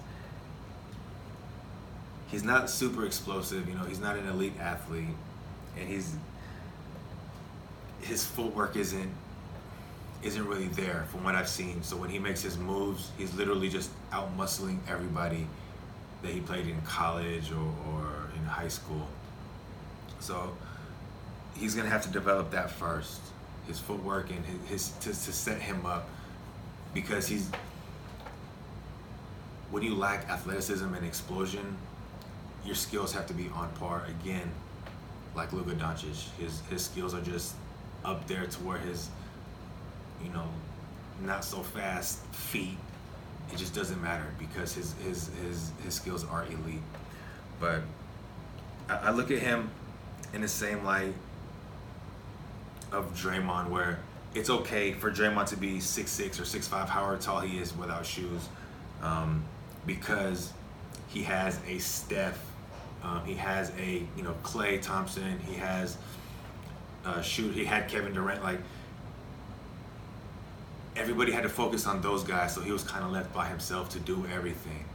He's 2.27 2.43
not 2.43 2.69
super 2.69 3.05
explosive, 3.05 3.67
you 3.67 3.75
know. 3.75 3.83
He's 3.83 3.99
not 3.99 4.15
an 4.17 4.27
elite 4.27 4.53
athlete, 4.59 5.03
and 5.77 5.87
he's 5.87 6.15
his 8.01 8.25
footwork 8.25 8.75
isn't 8.75 9.11
isn't 10.23 10.47
really 10.47 10.67
there 10.67 11.05
from 11.11 11.23
what 11.23 11.35
I've 11.35 11.49
seen. 11.49 11.83
So 11.83 11.97
when 11.97 12.09
he 12.09 12.19
makes 12.19 12.41
his 12.41 12.57
moves, 12.57 13.11
he's 13.17 13.33
literally 13.33 13.69
just 13.69 13.89
out 14.11 14.37
muscling 14.37 14.77
everybody 14.87 15.47
that 16.21 16.31
he 16.31 16.39
played 16.39 16.67
in 16.67 16.79
college 16.81 17.51
or, 17.51 17.73
or 17.91 18.29
in 18.37 18.45
high 18.45 18.67
school. 18.67 19.07
So 20.21 20.55
he's 21.57 21.75
gonna 21.75 21.89
have 21.89 22.03
to 22.03 22.09
develop 22.09 22.51
that 22.51 22.71
first, 22.71 23.19
his 23.67 23.79
footwork 23.79 24.29
and 24.29 24.45
his, 24.45 24.69
his 24.69 24.89
to, 24.99 25.09
to 25.09 25.33
set 25.33 25.59
him 25.59 25.85
up, 25.85 26.07
because 26.93 27.27
he's 27.27 27.49
when 29.71 29.83
you 29.83 29.95
lack 29.95 30.29
athleticism 30.29 30.93
and 30.93 31.05
explosion, 31.05 31.75
your 32.63 32.75
skills 32.75 33.13
have 33.13 33.25
to 33.27 33.33
be 33.33 33.49
on 33.55 33.69
par 33.79 34.05
again, 34.21 34.51
like 35.35 35.51
Luka 35.53 35.71
Doncic. 35.71 36.29
His 36.37 36.61
his 36.69 36.85
skills 36.85 37.13
are 37.15 37.21
just 37.21 37.55
up 38.05 38.27
there 38.27 38.45
to 38.45 38.63
where 38.63 38.77
his, 38.77 39.09
you 40.23 40.31
know, 40.31 40.47
not 41.23 41.43
so 41.43 41.63
fast 41.63 42.23
feet. 42.27 42.77
It 43.51 43.57
just 43.57 43.73
doesn't 43.73 44.01
matter 44.01 44.27
because 44.37 44.75
his 44.75 44.93
his 45.03 45.31
his 45.41 45.71
his 45.83 45.95
skills 45.95 46.25
are 46.25 46.45
elite. 46.45 46.83
But 47.59 47.81
I, 48.87 48.97
I 48.97 49.11
look 49.11 49.31
at 49.31 49.39
him 49.39 49.71
in 50.33 50.41
the 50.41 50.47
same 50.47 50.83
light 50.83 51.13
of 52.91 53.13
Draymond, 53.15 53.69
where 53.69 53.99
it's 54.33 54.49
okay 54.49 54.93
for 54.93 55.11
Draymond 55.11 55.47
to 55.47 55.57
be 55.57 55.79
six 55.79 56.11
six 56.11 56.39
or 56.39 56.45
six 56.45 56.67
five, 56.67 56.89
however 56.89 57.17
tall 57.17 57.41
he 57.41 57.59
is 57.59 57.75
without 57.75 58.05
shoes, 58.05 58.49
um, 59.01 59.43
because 59.85 60.53
he 61.07 61.23
has 61.23 61.59
a 61.67 61.77
Steph, 61.79 62.39
um, 63.03 63.23
he 63.25 63.35
has 63.35 63.71
a 63.79 64.03
you 64.15 64.23
know 64.23 64.35
Klay 64.43 64.81
Thompson, 64.81 65.39
he 65.39 65.55
has 65.55 65.97
uh, 67.05 67.21
shoot, 67.21 67.53
he 67.53 67.65
had 67.65 67.89
Kevin 67.89 68.13
Durant. 68.13 68.43
Like 68.43 68.59
everybody 70.95 71.31
had 71.31 71.43
to 71.43 71.49
focus 71.49 71.87
on 71.87 72.01
those 72.01 72.23
guys, 72.23 72.53
so 72.53 72.61
he 72.61 72.71
was 72.71 72.83
kind 72.83 73.03
of 73.03 73.11
left 73.11 73.33
by 73.33 73.47
himself 73.47 73.89
to 73.89 73.99
do 73.99 74.25
everything. 74.33 74.85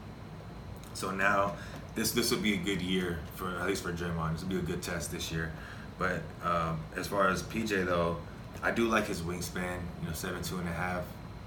So 0.95 1.11
now 1.11 1.57
this 1.97 2.13
this 2.13 2.31
would 2.31 2.43
be 2.43 2.55
a 2.55 2.59
good 2.59 2.81
year 2.81 3.19
for 3.35 3.49
at 3.59 3.67
least 3.67 3.83
for 3.83 3.93
Draymond. 3.93 4.35
This 4.35 4.43
would 4.43 4.51
be 4.51 4.59
a 4.59 4.63
good 4.63 4.83
test 4.83 5.11
this 5.11 5.33
year. 5.33 5.51
But 5.99 6.21
um, 6.45 6.79
as 6.95 7.09
far 7.09 7.29
as 7.29 7.43
PJ 7.43 7.87
though, 7.87 8.19
I 8.63 8.71
do 8.71 8.87
like 8.87 9.07
his 9.07 9.23
wingspan. 9.23 9.79
You 10.03 10.09
know, 10.09 10.15
seven 10.15 10.43
two 10.43 10.59
and 10.59 10.69
a 10.69 10.73
half, 10.73 11.03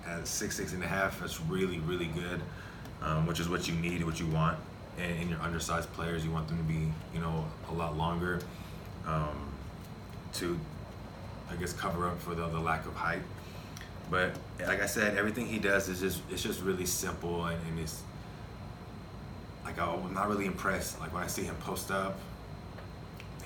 at 0.06 0.27
six 0.27 0.58
six 0.58 0.74
and 0.74 0.84
a 0.84 0.88
half. 0.88 1.22
That's 1.22 1.39
really 1.39 1.79
really 1.79 2.08
good, 2.08 2.41
um, 3.01 3.27
which 3.27 3.39
is 3.39 3.48
what 3.48 3.68
you 3.68 3.75
need, 3.75 4.03
what 4.03 4.20
you 4.20 4.27
want. 4.27 4.58
And 4.98 5.22
in 5.22 5.29
your 5.29 5.39
undersized 5.39 5.94
players, 5.94 6.25
you 6.25 6.32
want 6.32 6.48
them 6.48 6.58
to 6.58 6.63
be 6.63 6.91
you 7.13 7.22
know 7.22 7.46
a 7.70 7.74
lot 7.74 7.96
longer 7.96 8.41
um, 9.06 9.51
to, 10.34 10.60
I 11.50 11.56
guess, 11.56 11.74
cover 11.74 12.08
up 12.08 12.20
for 12.20 12.34
the, 12.36 12.48
the 12.48 12.60
lack 12.60 12.86
of 12.88 12.96
height. 12.96 13.22
But 14.10 14.32
like 14.65 14.82
I 14.82 14.88
said, 14.88 15.15
everything 15.15 15.46
he 15.46 15.60
does 15.60 15.88
is 15.89 16.00
just 16.00 16.22
it's 16.32 16.41
just 16.41 16.62
really 16.62 16.88
simple 16.88 17.46
and, 17.46 17.62
and 17.68 17.79
it's 17.79 18.01
like 19.63 19.80
I'm 19.80 20.13
not 20.13 20.30
really 20.30 20.46
impressed. 20.46 21.00
Like 21.00 21.13
when 21.13 21.24
I 21.24 21.28
see 21.28 21.44
him 21.44 21.56
post 21.58 21.92
up, 21.92 22.18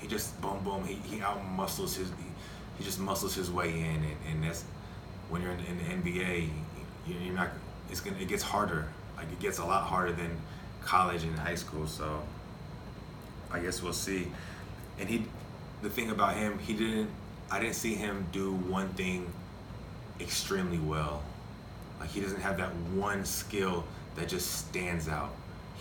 he 0.00 0.06
just 0.06 0.40
boom 0.40 0.62
boom. 0.64 0.84
He 0.84 0.94
he 0.94 1.20
out 1.22 1.44
muscles 1.50 1.96
his 1.96 2.08
he, 2.08 2.24
he 2.78 2.84
just 2.84 2.98
muscles 3.00 3.34
his 3.34 3.50
way 3.50 3.70
in, 3.70 3.96
and, 3.96 4.16
and 4.30 4.44
that's 4.44 4.64
when 5.28 5.42
you're 5.42 5.52
in, 5.52 5.60
in 5.60 5.78
the 5.78 5.84
NBA, 6.10 6.48
you- 7.06 7.14
you're 7.22 7.34
not. 7.34 7.48
It's 7.90 8.00
gonna 8.00 8.16
it 8.18 8.28
gets 8.28 8.42
harder. 8.42 8.88
Like 9.16 9.30
it 9.32 9.40
gets 9.40 9.58
a 9.58 9.64
lot 9.64 9.84
harder 9.84 10.12
than 10.12 10.36
college 10.82 11.22
and 11.24 11.38
high 11.38 11.54
school. 11.54 11.86
So 11.86 12.22
I 13.50 13.60
guess 13.60 13.82
we'll 13.82 13.92
see. 13.92 14.28
And 14.98 15.08
he, 15.08 15.26
the 15.82 15.90
thing 15.90 16.10
about 16.10 16.36
him, 16.36 16.58
he 16.58 16.74
didn't. 16.74 17.10
I 17.50 17.60
didn't 17.60 17.74
see 17.76 17.94
him 17.94 18.26
do 18.32 18.52
one 18.52 18.88
thing 18.90 19.30
extremely 20.20 20.78
well. 20.78 21.22
Like 22.00 22.10
he 22.10 22.20
doesn't 22.20 22.40
have 22.40 22.56
that 22.58 22.74
one 22.94 23.24
skill 23.24 23.84
that 24.16 24.28
just 24.28 24.68
stands 24.68 25.08
out. 25.08 25.30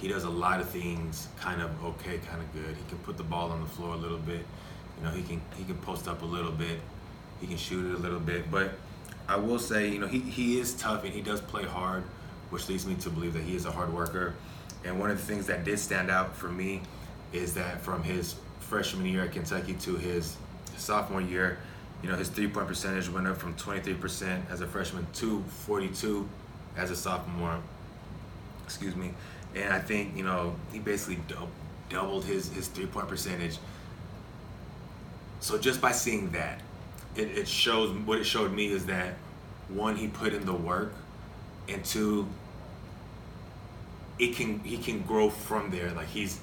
He 0.04 0.10
does 0.10 0.26
a 0.26 0.30
lot 0.30 0.60
of 0.60 0.68
things 0.68 1.30
kind 1.40 1.62
of 1.62 1.72
okay, 1.82 2.18
kind 2.30 2.42
of 2.42 2.52
good. 2.52 2.76
He 2.76 2.84
can 2.90 2.98
put 3.06 3.16
the 3.16 3.24
ball 3.24 3.52
on 3.52 3.62
the 3.62 3.70
floor 3.70 3.94
a 3.94 3.98
little 3.98 4.18
bit. 4.18 4.46
You 4.98 5.06
know, 5.06 5.12
he 5.12 5.24
can 5.24 5.42
he 5.56 5.64
can 5.64 5.78
post 5.78 6.10
up 6.10 6.24
a 6.24 6.26
little 6.26 6.52
bit. 6.52 6.82
He 7.40 7.48
can 7.48 7.56
shoot 7.56 7.90
it 7.90 7.96
a 7.96 7.98
little 7.98 8.20
bit. 8.20 8.52
But 8.52 8.74
I 9.30 9.38
will 9.38 9.60
say, 9.60 9.88
you 9.88 10.00
know, 10.00 10.08
he, 10.08 10.20
he 10.20 10.60
is 10.60 10.74
tough 10.74 11.06
and 11.06 11.14
he 11.14 11.22
does 11.22 11.40
play 11.40 11.64
hard, 11.64 12.04
which 12.50 12.68
leads 12.68 12.86
me 12.86 12.96
to 12.96 13.10
believe 13.10 13.32
that 13.32 13.44
he 13.44 13.56
is 13.56 13.66
a 13.66 13.72
hard 13.72 13.94
worker. 13.94 14.36
And 14.84 15.00
one 15.00 15.10
of 15.10 15.18
the 15.18 15.24
things 15.24 15.48
that 15.48 15.64
did 15.64 15.80
stand 15.80 16.12
out 16.12 16.36
for 16.36 16.50
me 16.50 16.82
is 17.32 17.54
that 17.54 17.80
from 17.80 18.04
his 18.04 18.36
freshman 18.60 19.06
year 19.06 19.24
at 19.24 19.32
Kentucky 19.32 19.74
to 19.76 19.96
his 19.96 20.36
sophomore 20.76 21.22
year, 21.22 21.60
you 22.02 22.10
know, 22.10 22.18
his 22.18 22.28
three 22.28 22.50
point 22.50 22.68
percentage 22.68 23.08
went 23.08 23.26
up 23.26 23.38
from 23.38 23.56
23% 23.56 24.52
as 24.52 24.60
a 24.60 24.68
freshman 24.68 25.08
to 25.14 25.42
42 25.66 26.28
as 26.76 26.92
a 26.92 26.96
sophomore. 26.98 27.58
Excuse 28.66 28.98
me. 28.98 29.14
And 29.56 29.74
I 29.74 29.80
think, 29.80 30.16
you 30.18 30.24
know, 30.24 30.56
he 30.72 30.80
basically 30.80 31.20
dou- 31.28 31.50
doubled 31.90 32.26
his, 32.26 32.52
his 32.52 32.68
three 32.68 32.86
point 32.86 33.08
percentage. 33.08 33.58
So 35.40 35.58
just 35.58 35.82
by 35.82 35.92
seeing 35.92 36.32
that, 36.32 36.62
it, 37.16 37.38
it 37.38 37.48
shows 37.48 37.92
what 38.06 38.20
it 38.20 38.24
showed 38.24 38.52
me 38.54 38.68
is 38.68 38.86
that 38.88 39.16
one, 39.70 39.96
he 39.96 40.08
put 40.08 40.34
in 40.34 40.46
the 40.46 40.54
work, 40.54 40.94
and 41.70 41.84
two, 41.84 42.28
it 44.20 44.36
can 44.36 44.60
he 44.60 44.78
can 44.78 45.02
grow 45.02 45.30
from 45.30 45.70
there. 45.70 45.92
Like 45.92 46.08
he's 46.08 46.40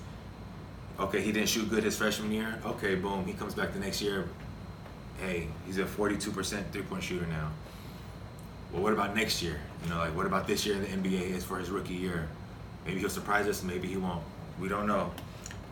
okay, 0.99 1.21
he 1.21 1.33
didn't 1.33 1.49
shoot 1.49 1.69
good 1.69 1.85
his 1.85 1.97
freshman 1.97 2.31
year. 2.31 2.61
Okay, 2.65 2.95
boom, 2.95 3.25
he 3.25 3.33
comes 3.33 3.55
back 3.55 3.73
the 3.73 3.81
next 3.81 4.01
year 4.03 4.29
hey, 5.21 5.47
he's 5.67 5.79
a 5.79 5.85
42% 5.85 6.65
three 6.73 6.83
point 6.83 7.03
shooter 7.03 7.27
now. 7.27 7.51
Well, 8.73 8.83
what 8.83 8.93
about 8.93 9.15
next 9.15 9.43
year? 9.43 9.61
You 9.85 9.91
know, 9.91 9.99
like 9.99 10.15
what 10.17 10.27
about 10.27 10.47
this 10.47 10.65
year 10.65 10.77
in 10.77 11.03
the 11.03 11.09
NBA 11.11 11.31
is 11.31 11.45
for 11.45 11.59
his 11.59 11.71
rookie 11.71 11.95
year? 11.95 12.29
Maybe 12.87 13.01
he'll 13.01 13.11
surprise 13.11 13.47
us, 13.47 13.63
maybe 13.63 13.89
he 13.89 13.97
won't. 13.97 14.23
We 14.59 14.69
don't 14.69 14.87
know. 14.87 15.13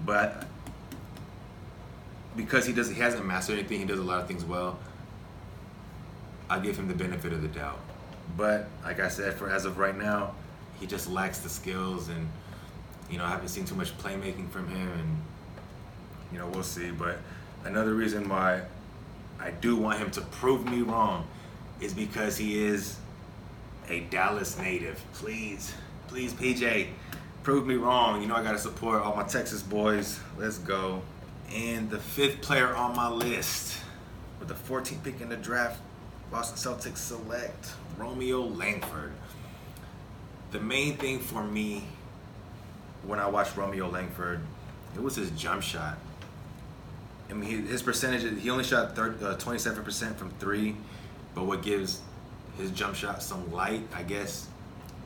But 0.04 0.46
because 2.36 2.66
he 2.66 2.72
does 2.72 2.88
he 2.88 3.00
hasn't 3.00 3.24
mastered 3.26 3.58
anything, 3.58 3.80
he 3.80 3.84
does 3.84 3.98
a 3.98 4.04
lot 4.04 4.20
of 4.20 4.28
things 4.28 4.44
well. 4.44 4.78
I 6.48 6.58
give 6.58 6.78
him 6.78 6.88
the 6.88 6.94
benefit 6.94 7.32
of 7.32 7.42
the 7.42 7.48
doubt. 7.48 7.80
But 8.36 8.68
like 8.84 9.00
I 9.00 9.08
said, 9.08 9.34
for 9.34 9.50
as 9.50 9.64
of 9.64 9.78
right 9.78 9.96
now, 9.96 10.34
he 10.80 10.86
just 10.86 11.10
lacks 11.10 11.38
the 11.38 11.48
skills 11.48 12.08
and 12.08 12.28
you 13.10 13.18
know, 13.18 13.24
I 13.24 13.30
haven't 13.30 13.48
seen 13.48 13.64
too 13.64 13.74
much 13.74 13.96
playmaking 13.98 14.50
from 14.50 14.68
him 14.68 14.88
and 14.92 15.22
you 16.32 16.38
know, 16.38 16.46
we'll 16.46 16.62
see. 16.62 16.90
But 16.90 17.18
another 17.64 17.94
reason 17.94 18.28
why 18.28 18.62
I 19.40 19.50
do 19.50 19.76
want 19.76 19.98
him 19.98 20.10
to 20.12 20.20
prove 20.20 20.64
me 20.70 20.82
wrong 20.82 21.26
is 21.80 21.94
because 21.94 22.36
he 22.36 22.64
is 22.64 22.96
a 23.88 24.00
Dallas 24.00 24.58
native. 24.58 25.02
Please, 25.14 25.74
please, 26.08 26.32
PJ, 26.32 26.88
prove 27.42 27.66
me 27.66 27.76
wrong. 27.76 28.20
You 28.20 28.28
know 28.28 28.34
I 28.34 28.42
gotta 28.42 28.58
support 28.58 29.02
all 29.02 29.14
my 29.14 29.24
Texas 29.24 29.62
boys. 29.62 30.18
Let's 30.36 30.58
go. 30.58 31.02
And 31.54 31.88
the 31.90 31.98
fifth 31.98 32.40
player 32.40 32.74
on 32.74 32.96
my 32.96 33.08
list, 33.08 33.78
with 34.38 34.48
the 34.48 34.54
14th 34.54 35.02
pick 35.04 35.20
in 35.20 35.28
the 35.28 35.36
draft, 35.36 35.80
Boston 36.30 36.74
Celtics 36.74 36.98
select 36.98 37.72
Romeo 37.96 38.40
Langford. 38.40 39.12
The 40.50 40.60
main 40.60 40.96
thing 40.96 41.18
for 41.18 41.44
me 41.44 41.84
when 43.02 43.18
I 43.18 43.26
watched 43.26 43.56
Romeo 43.56 43.88
Langford, 43.88 44.40
it 44.94 45.02
was 45.02 45.16
his 45.16 45.30
jump 45.32 45.62
shot. 45.62 45.98
I 47.30 47.34
mean, 47.34 47.66
his 47.66 47.82
percentage, 47.82 48.40
he 48.40 48.48
only 48.48 48.64
shot 48.64 48.96
30, 48.96 49.24
uh, 49.24 49.36
27% 49.36 50.16
from 50.16 50.30
three, 50.32 50.74
but 51.34 51.44
what 51.44 51.62
gives 51.62 52.00
his 52.56 52.70
jump 52.70 52.94
shot 52.94 53.22
some 53.22 53.52
light, 53.52 53.82
I 53.94 54.02
guess, 54.02 54.48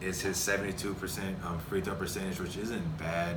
is 0.03 0.21
his 0.21 0.37
72% 0.37 1.45
um, 1.45 1.59
free 1.61 1.81
throw 1.81 1.95
percentage, 1.95 2.41
which 2.41 2.57
isn't 2.57 2.99
bad. 2.99 3.37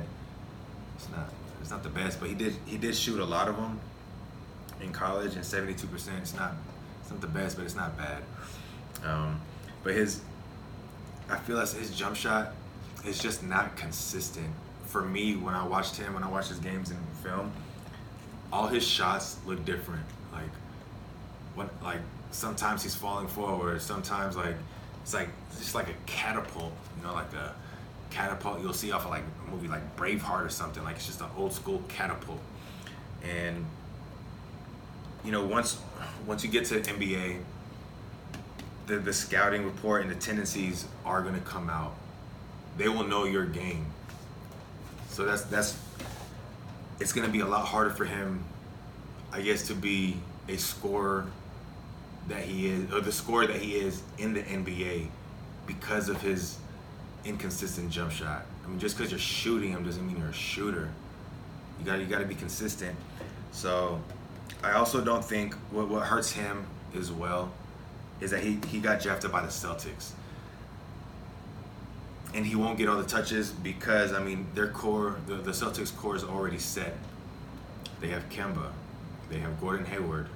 It's 0.96 1.08
not, 1.10 1.30
it's 1.60 1.70
not 1.70 1.82
the 1.82 1.88
best, 1.88 2.20
but 2.20 2.28
he 2.28 2.34
did, 2.34 2.54
he 2.66 2.76
did 2.76 2.94
shoot 2.94 3.20
a 3.20 3.24
lot 3.24 3.48
of 3.48 3.56
them 3.56 3.80
in 4.80 4.92
college, 4.92 5.34
and 5.34 5.44
72%. 5.44 5.84
It's 6.20 6.34
not, 6.34 6.52
it's 7.00 7.10
not 7.10 7.20
the 7.20 7.26
best, 7.26 7.56
but 7.56 7.64
it's 7.64 7.76
not 7.76 7.96
bad. 7.96 8.22
Um, 9.04 9.40
but 9.82 9.94
his, 9.94 10.20
I 11.30 11.38
feel 11.38 11.56
like 11.56 11.70
his 11.70 11.96
jump 11.96 12.16
shot 12.16 12.52
is 13.04 13.18
just 13.18 13.42
not 13.42 13.76
consistent. 13.76 14.48
For 14.86 15.02
me, 15.02 15.36
when 15.36 15.54
I 15.54 15.66
watched 15.66 15.96
him, 15.96 16.14
when 16.14 16.22
I 16.22 16.28
watched 16.28 16.48
his 16.48 16.58
games 16.58 16.90
in 16.90 16.96
film, 17.22 17.52
all 18.52 18.68
his 18.68 18.86
shots 18.86 19.38
look 19.46 19.64
different. 19.64 20.04
Like 20.32 20.50
what 21.54 21.70
like 21.82 22.00
sometimes 22.30 22.82
he's 22.82 22.94
falling 22.94 23.28
forward, 23.28 23.82
sometimes 23.82 24.36
like 24.36 24.56
it's 25.06 25.14
like 25.14 25.28
just 25.56 25.76
like 25.76 25.86
a 25.88 25.94
catapult, 26.06 26.72
you 26.98 27.06
know, 27.06 27.14
like 27.14 27.32
a 27.34 27.54
catapult 28.10 28.60
you'll 28.60 28.72
see 28.72 28.90
off 28.90 29.04
of 29.04 29.10
like 29.10 29.22
a 29.22 29.50
movie 29.52 29.68
like 29.68 29.96
Braveheart 29.96 30.44
or 30.44 30.48
something. 30.48 30.82
Like 30.82 30.96
it's 30.96 31.06
just 31.06 31.20
an 31.20 31.28
old 31.36 31.52
school 31.52 31.80
catapult. 31.86 32.40
And 33.22 33.64
you 35.24 35.30
know, 35.30 35.46
once 35.46 35.78
once 36.26 36.42
you 36.42 36.50
get 36.50 36.64
to 36.66 36.80
NBA, 36.80 37.38
the 38.88 38.96
the 38.96 39.12
scouting 39.12 39.64
report 39.64 40.02
and 40.02 40.10
the 40.10 40.16
tendencies 40.16 40.86
are 41.04 41.22
gonna 41.22 41.38
come 41.38 41.70
out. 41.70 41.94
They 42.76 42.88
will 42.88 43.04
know 43.04 43.26
your 43.26 43.46
game. 43.46 43.86
So 45.10 45.24
that's 45.24 45.42
that's 45.42 45.78
it's 46.98 47.12
to 47.12 47.28
be 47.28 47.40
a 47.40 47.46
lot 47.46 47.64
harder 47.64 47.90
for 47.90 48.06
him, 48.06 48.42
I 49.32 49.40
guess, 49.40 49.68
to 49.68 49.74
be 49.76 50.16
a 50.48 50.56
scorer 50.56 51.26
that 52.28 52.42
he 52.42 52.68
is, 52.68 52.92
or 52.92 53.00
the 53.00 53.12
scorer 53.12 53.46
that 53.46 53.56
he 53.56 53.76
is 53.76 54.02
in 54.18 54.32
the 54.32 54.42
NBA 54.42 55.08
because 55.66 56.08
of 56.08 56.20
his 56.20 56.58
inconsistent 57.24 57.90
jump 57.90 58.12
shot. 58.12 58.46
I 58.64 58.68
mean, 58.68 58.78
just 58.78 58.96
because 58.96 59.10
you're 59.10 59.18
shooting 59.18 59.70
him 59.70 59.84
doesn't 59.84 60.06
mean 60.06 60.18
you're 60.18 60.28
a 60.28 60.32
shooter. 60.32 60.90
You 61.78 61.84
got 61.84 62.00
you 62.00 62.06
got 62.06 62.18
to 62.18 62.24
be 62.24 62.34
consistent. 62.34 62.96
So, 63.52 64.00
I 64.62 64.72
also 64.72 65.04
don't 65.04 65.24
think 65.24 65.54
what 65.70 65.88
what 65.88 66.04
hurts 66.04 66.32
him 66.32 66.66
as 66.96 67.12
well 67.12 67.52
is 68.20 68.30
that 68.30 68.42
he 68.42 68.58
he 68.68 68.80
got 68.80 69.00
drafted 69.00 69.30
by 69.30 69.42
the 69.42 69.48
Celtics 69.48 70.12
and 72.36 72.44
he 72.44 72.54
won't 72.54 72.76
get 72.76 72.88
all 72.88 72.98
the 72.98 73.08
touches 73.08 73.50
because 73.50 74.12
I 74.12 74.22
mean 74.22 74.46
their 74.54 74.68
core, 74.68 75.16
the, 75.26 75.36
the 75.36 75.52
Celtics 75.52 75.94
core 75.96 76.16
is 76.16 76.22
already 76.22 76.58
set. 76.58 76.94
They 78.00 78.08
have 78.08 78.28
Kemba, 78.28 78.70
they 79.30 79.38
have 79.38 79.58
Gordon 79.58 79.86
Hayward, 79.86 80.28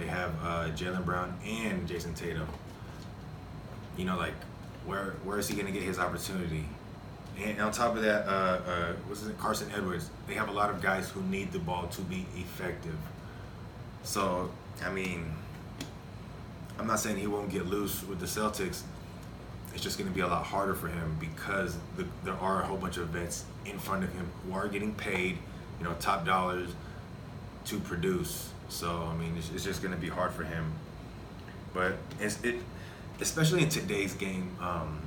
they 0.00 0.06
have 0.06 0.30
uh, 0.42 0.68
Jaylen 0.70 1.04
Brown 1.04 1.34
and 1.44 1.88
Jayson 1.88 2.14
Tatum. 2.14 2.48
You 3.96 4.04
know, 4.04 4.16
like 4.16 4.34
where 4.86 5.14
where 5.24 5.38
is 5.38 5.48
he 5.48 5.56
gonna 5.56 5.72
get 5.72 5.82
his 5.82 5.98
opportunity? 5.98 6.64
And 7.38 7.60
on 7.60 7.72
top 7.72 7.96
of 7.96 8.02
that, 8.02 8.26
uh, 8.26 8.60
uh, 8.66 8.92
what's 9.06 9.24
it, 9.24 9.38
Carsen 9.38 9.70
Edwards. 9.74 10.10
They 10.26 10.34
have 10.34 10.48
a 10.48 10.52
lot 10.52 10.70
of 10.70 10.82
guys 10.82 11.08
who 11.08 11.22
need 11.22 11.52
the 11.52 11.58
ball 11.58 11.86
to 11.88 12.02
be 12.02 12.26
effective. 12.36 12.98
So 14.02 14.50
I 14.84 14.90
mean, 14.90 15.32
I'm 16.78 16.86
not 16.86 17.00
saying 17.00 17.16
he 17.16 17.26
won't 17.26 17.50
get 17.50 17.66
loose 17.66 18.02
with 18.04 18.20
the 18.20 18.26
Celtics 18.26 18.82
it's 19.72 19.82
just 19.82 19.98
going 19.98 20.08
to 20.08 20.14
be 20.14 20.20
a 20.20 20.26
lot 20.26 20.44
harder 20.44 20.74
for 20.74 20.88
him 20.88 21.16
because 21.20 21.76
the, 21.96 22.06
there 22.24 22.34
are 22.34 22.62
a 22.62 22.66
whole 22.66 22.76
bunch 22.76 22.96
of 22.96 23.08
vets 23.08 23.44
in 23.64 23.78
front 23.78 24.04
of 24.04 24.12
him 24.12 24.28
who 24.44 24.54
are 24.54 24.68
getting 24.68 24.94
paid, 24.94 25.38
you 25.78 25.84
know, 25.84 25.94
top 26.00 26.24
dollars 26.24 26.70
to 27.66 27.78
produce. 27.80 28.50
So 28.70 29.08
I 29.10 29.16
mean, 29.16 29.34
it's, 29.36 29.50
it's 29.50 29.64
just 29.64 29.82
going 29.82 29.94
to 29.94 30.00
be 30.00 30.08
hard 30.08 30.32
for 30.32 30.44
him. 30.44 30.72
But 31.74 31.94
it's 32.18 32.42
it, 32.42 32.56
especially 33.20 33.62
in 33.62 33.68
today's 33.68 34.14
game, 34.14 34.56
um, 34.60 35.00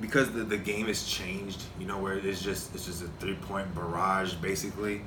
because 0.00 0.32
the, 0.32 0.42
the 0.42 0.58
game 0.58 0.86
has 0.86 1.04
changed. 1.04 1.62
You 1.78 1.86
know, 1.86 1.98
where 1.98 2.14
it's 2.14 2.42
just 2.42 2.74
it's 2.74 2.86
just 2.86 3.02
a 3.02 3.08
three 3.20 3.36
point 3.36 3.74
barrage 3.74 4.34
basically. 4.34 5.02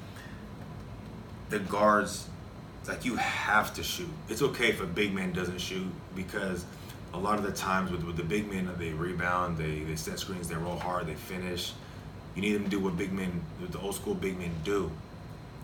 The 1.50 1.60
guards, 1.60 2.28
like 2.88 3.06
you 3.06 3.16
have 3.18 3.74
to 3.76 3.84
shoot. 3.84 4.10
It's 4.30 4.42
okay 4.42 4.70
if 4.70 4.82
a 4.82 4.86
big 4.86 5.14
man 5.14 5.32
doesn't 5.32 5.60
shoot 5.60 5.88
because 6.16 6.66
a 7.14 7.20
lot 7.20 7.38
of 7.38 7.46
the 7.46 7.52
times 7.52 7.92
with, 7.92 8.04
with 8.04 8.18
the 8.18 8.24
big 8.24 8.52
men, 8.52 8.70
they 8.78 8.90
rebound, 8.92 9.58
they, 9.58 9.80
they 9.80 9.96
set 9.96 10.20
screens, 10.20 10.48
they 10.48 10.56
roll 10.56 10.78
hard, 10.78 11.08
they 11.08 11.16
finish. 11.16 11.74
You 12.36 12.42
need 12.42 12.54
them 12.54 12.66
to 12.66 12.70
do 12.70 12.80
what 12.80 12.98
big 12.98 13.14
men, 13.14 13.42
the 13.70 13.80
old 13.80 13.96
school 13.96 14.14
big 14.14 14.38
men 14.38 14.52
do. 14.64 14.92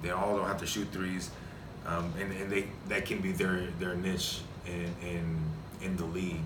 They 0.01 0.11
all 0.11 0.37
don't 0.37 0.47
have 0.47 0.59
to 0.61 0.65
shoot 0.65 0.87
threes, 0.91 1.29
um, 1.85 2.13
and, 2.19 2.31
and 2.33 2.51
they 2.51 2.65
that 2.87 3.05
can 3.05 3.19
be 3.19 3.31
their 3.31 3.67
their 3.79 3.95
niche 3.95 4.41
in 4.65 4.93
in 5.07 5.37
in 5.81 5.97
the 5.97 6.05
league. 6.05 6.41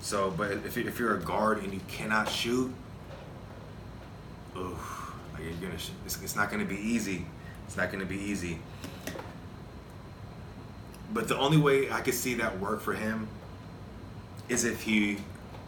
So, 0.00 0.32
but 0.36 0.50
if, 0.50 0.76
if 0.76 0.98
you're 0.98 1.14
a 1.14 1.20
guard 1.20 1.62
and 1.62 1.72
you 1.72 1.80
cannot 1.86 2.28
shoot, 2.28 2.72
oh, 4.56 5.14
like 5.32 5.44
you're 5.44 5.52
gonna, 5.60 5.74
it's, 6.04 6.20
it's 6.22 6.34
not 6.34 6.50
gonna 6.50 6.64
be 6.64 6.76
easy. 6.76 7.24
It's 7.66 7.76
not 7.76 7.92
gonna 7.92 8.04
be 8.04 8.18
easy. 8.18 8.58
But 11.12 11.28
the 11.28 11.38
only 11.38 11.58
way 11.58 11.90
I 11.90 12.00
could 12.00 12.14
see 12.14 12.34
that 12.34 12.58
work 12.58 12.80
for 12.80 12.94
him 12.94 13.28
is 14.48 14.64
if 14.64 14.82
he 14.82 15.18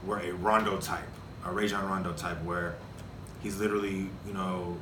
were 0.05 0.19
a 0.19 0.33
Rondo 0.33 0.79
type, 0.79 1.09
a 1.45 1.53
Rajon 1.53 1.87
Rondo 1.89 2.13
type, 2.13 2.43
where 2.43 2.75
he's 3.43 3.59
literally, 3.59 4.09
you 4.27 4.33
know, 4.33 4.77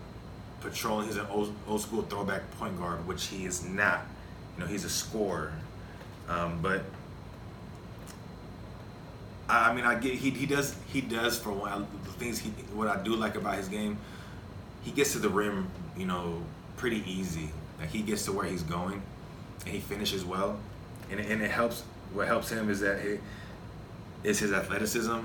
patrolling. 0.62 1.07
He's 1.07 1.16
an 1.16 1.27
old, 1.31 1.55
old 1.66 1.81
school 1.81 2.03
throwback 2.03 2.51
point 2.59 2.79
guard, 2.79 3.07
which 3.07 3.27
he 3.27 3.44
is 3.44 3.64
not. 3.64 4.07
You 4.57 4.64
know, 4.64 4.66
he's 4.66 4.85
a 4.85 4.90
scorer. 4.90 5.53
Um, 6.29 6.61
but 6.62 6.83
I, 9.48 9.70
I, 9.70 9.75
mean, 9.75 9.85
I 9.85 9.98
get 9.98 10.14
he, 10.14 10.31
he 10.31 10.46
does 10.46 10.77
he 10.92 11.01
does 11.01 11.38
for 11.38 11.53
one 11.53 11.87
the 12.05 12.12
things 12.12 12.38
he 12.38 12.51
what 12.75 12.88
I 12.88 13.03
do 13.03 13.14
like 13.14 13.35
about 13.35 13.57
his 13.57 13.68
game. 13.68 13.98
He 14.83 14.90
gets 14.90 15.12
to 15.12 15.18
the 15.18 15.29
rim, 15.29 15.68
you 15.96 16.07
know, 16.07 16.42
pretty 16.77 17.03
easy. 17.11 17.51
Like 17.79 17.90
he 17.90 18.03
gets 18.03 18.25
to 18.27 18.33
where 18.33 18.46
he's 18.46 18.62
going, 18.62 19.03
and 19.64 19.75
he 19.75 19.81
finishes 19.81 20.25
well, 20.25 20.59
and 21.11 21.20
and 21.20 21.42
it 21.42 21.51
helps. 21.51 21.83
What 22.12 22.27
helps 22.27 22.51
him 22.51 22.68
is 22.68 22.81
that 22.81 22.98
it, 22.98 23.22
is 24.25 24.38
his 24.38 24.53
athleticism, 24.53 25.18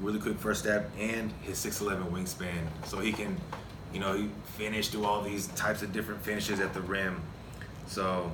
really 0.00 0.18
quick 0.18 0.38
first 0.38 0.60
step, 0.60 0.90
and 0.98 1.32
his 1.42 1.64
6'11 1.64 2.10
wingspan. 2.10 2.66
So 2.86 2.98
he 2.98 3.12
can, 3.12 3.36
you 3.92 4.00
know, 4.00 4.28
finish 4.56 4.88
do 4.88 5.04
all 5.04 5.22
these 5.22 5.48
types 5.48 5.82
of 5.82 5.92
different 5.92 6.22
finishes 6.22 6.60
at 6.60 6.74
the 6.74 6.80
rim. 6.80 7.20
So, 7.86 8.30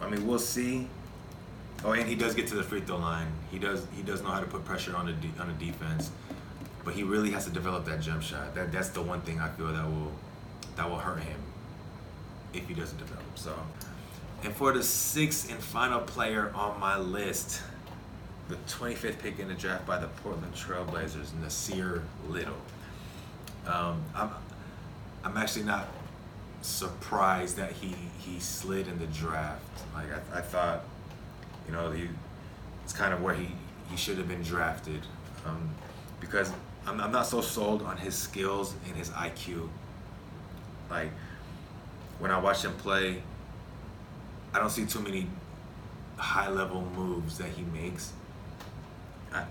I 0.00 0.08
mean, 0.08 0.26
we'll 0.26 0.38
see. 0.38 0.88
Oh, 1.84 1.92
and 1.92 2.08
he 2.08 2.14
does 2.14 2.34
get 2.34 2.46
to 2.48 2.54
the 2.54 2.62
free 2.62 2.80
throw 2.80 2.96
line. 2.96 3.26
He 3.50 3.58
does. 3.58 3.86
He 3.94 4.02
does 4.02 4.22
know 4.22 4.30
how 4.30 4.40
to 4.40 4.46
put 4.46 4.64
pressure 4.64 4.96
on 4.96 5.06
the 5.06 5.12
de- 5.12 5.40
on 5.40 5.48
the 5.48 5.64
defense, 5.64 6.10
but 6.84 6.94
he 6.94 7.02
really 7.02 7.30
has 7.30 7.44
to 7.44 7.50
develop 7.50 7.84
that 7.86 8.00
jump 8.00 8.22
shot. 8.22 8.54
That 8.54 8.72
that's 8.72 8.90
the 8.90 9.02
one 9.02 9.20
thing 9.22 9.40
I 9.40 9.48
feel 9.50 9.66
that 9.72 9.84
will 9.84 10.12
that 10.76 10.88
will 10.88 10.98
hurt 10.98 11.20
him 11.20 11.38
if 12.52 12.66
he 12.68 12.74
doesn't 12.74 12.98
develop. 12.98 13.24
So, 13.34 13.54
and 14.44 14.54
for 14.54 14.72
the 14.72 14.82
sixth 14.82 15.50
and 15.50 15.60
final 15.60 16.00
player 16.00 16.52
on 16.54 16.78
my 16.80 16.96
list, 16.96 17.60
the 18.48 18.56
25th 18.68 19.18
pick 19.18 19.38
in 19.38 19.48
the 19.48 19.54
draft 19.54 19.86
by 19.86 19.98
the 19.98 20.06
Portland 20.06 20.54
Trailblazers, 20.54 21.30
Nassir 21.42 22.02
Little. 22.28 22.56
Um, 23.66 24.02
I'm, 24.14 24.30
I'm 25.24 25.36
actually 25.38 25.64
not 25.64 25.88
surprised 26.60 27.56
that 27.56 27.72
he 27.72 27.96
he 28.18 28.38
slid 28.40 28.86
in 28.88 28.98
the 28.98 29.06
draft. 29.06 29.62
Like 29.94 30.06
I, 30.12 30.38
I 30.38 30.40
thought, 30.42 30.84
you 31.66 31.72
know, 31.72 31.90
he 31.90 32.08
it's 32.84 32.92
kind 32.92 33.14
of 33.14 33.22
where 33.22 33.34
he 33.34 33.48
he 33.90 33.96
should 33.96 34.18
have 34.18 34.28
been 34.28 34.42
drafted, 34.42 35.00
um, 35.46 35.70
because 36.20 36.52
I'm, 36.86 37.00
I'm 37.00 37.12
not 37.12 37.26
so 37.26 37.40
sold 37.40 37.82
on 37.82 37.96
his 37.96 38.14
skills 38.14 38.74
and 38.86 38.96
his 38.96 39.10
IQ. 39.10 39.68
Like 40.90 41.10
when 42.18 42.30
I 42.30 42.38
watch 42.38 42.64
him 42.64 42.74
play, 42.74 43.22
I 44.52 44.58
don't 44.58 44.70
see 44.70 44.86
too 44.86 45.00
many 45.00 45.26
high 46.16 46.48
level 46.48 46.82
moves 46.94 47.38
that 47.38 47.48
he 47.48 47.62
makes. 47.62 48.12
I, 49.32 49.44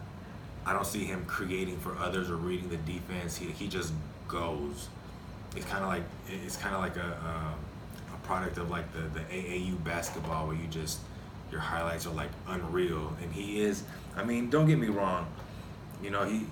I 0.66 0.74
don't 0.74 0.86
see 0.86 1.04
him 1.04 1.26
creating 1.26 1.80
for 1.80 1.98
others 1.98 2.30
or 2.30 2.36
reading 2.38 2.70
the 2.70 2.78
defense. 2.78 3.38
He, 3.38 3.48
he 3.48 3.68
just 3.68 3.92
goes. 4.28 4.88
It's 5.56 5.66
kind 5.66 5.84
of 5.84 5.90
like 5.90 6.04
it's 6.28 6.58
kind 6.58 6.76
of 6.76 6.82
like 6.82 6.98
a, 6.98 7.02
a, 7.02 8.14
a 8.14 8.18
product 8.26 8.58
of 8.58 8.70
like 8.70 8.92
the, 8.94 9.02
the 9.20 9.26
AAU 9.26 9.84
basketball 9.84 10.48
where 10.48 10.56
you 10.56 10.68
just 10.68 11.00
your 11.52 11.62
highlights 11.62 12.06
are 12.08 12.14
like 12.14 12.30
unreal. 12.48 13.16
And 13.22 13.32
he 13.32 13.62
is. 13.62 13.84
I 14.16 14.24
mean, 14.24 14.50
don't 14.50 14.68
get 14.68 14.80
me 14.80 14.88
wrong. 14.88 15.28
You 16.02 16.10
know 16.10 16.26
he. 16.26 16.46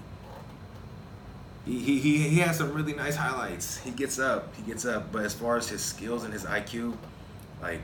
He, 1.63 1.77
he, 1.77 1.99
he, 1.99 2.17
he 2.17 2.39
has 2.39 2.57
some 2.57 2.73
really 2.73 2.93
nice 2.93 3.15
highlights. 3.15 3.77
He 3.77 3.91
gets 3.91 4.17
up, 4.17 4.55
he 4.55 4.63
gets 4.63 4.83
up. 4.83 5.11
But 5.11 5.25
as 5.25 5.35
far 5.35 5.57
as 5.57 5.69
his 5.69 5.83
skills 5.83 6.23
and 6.23 6.33
his 6.33 6.43
IQ, 6.43 6.97
like 7.61 7.81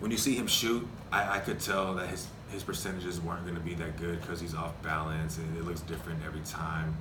when 0.00 0.10
you 0.10 0.16
see 0.16 0.34
him 0.34 0.48
shoot, 0.48 0.86
I, 1.12 1.36
I 1.36 1.38
could 1.38 1.60
tell 1.60 1.94
that 1.94 2.08
his 2.08 2.26
his 2.50 2.64
percentages 2.64 3.20
weren't 3.20 3.44
going 3.44 3.54
to 3.54 3.60
be 3.60 3.74
that 3.74 3.96
good 3.96 4.20
because 4.20 4.40
he's 4.40 4.54
off 4.54 4.80
balance 4.82 5.38
and 5.38 5.56
it 5.56 5.64
looks 5.64 5.80
different 5.82 6.20
every 6.26 6.40
time. 6.40 6.96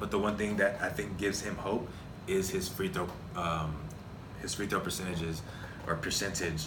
But 0.00 0.10
the 0.10 0.18
one 0.18 0.36
thing 0.36 0.56
that 0.56 0.80
I 0.80 0.88
think 0.88 1.16
gives 1.16 1.40
him 1.40 1.56
hope 1.56 1.88
is 2.28 2.50
his 2.50 2.68
free 2.68 2.88
throw, 2.88 3.08
um, 3.36 3.76
his 4.42 4.54
free 4.54 4.66
throw 4.66 4.80
percentages 4.80 5.42
or 5.86 5.96
percentage. 5.96 6.66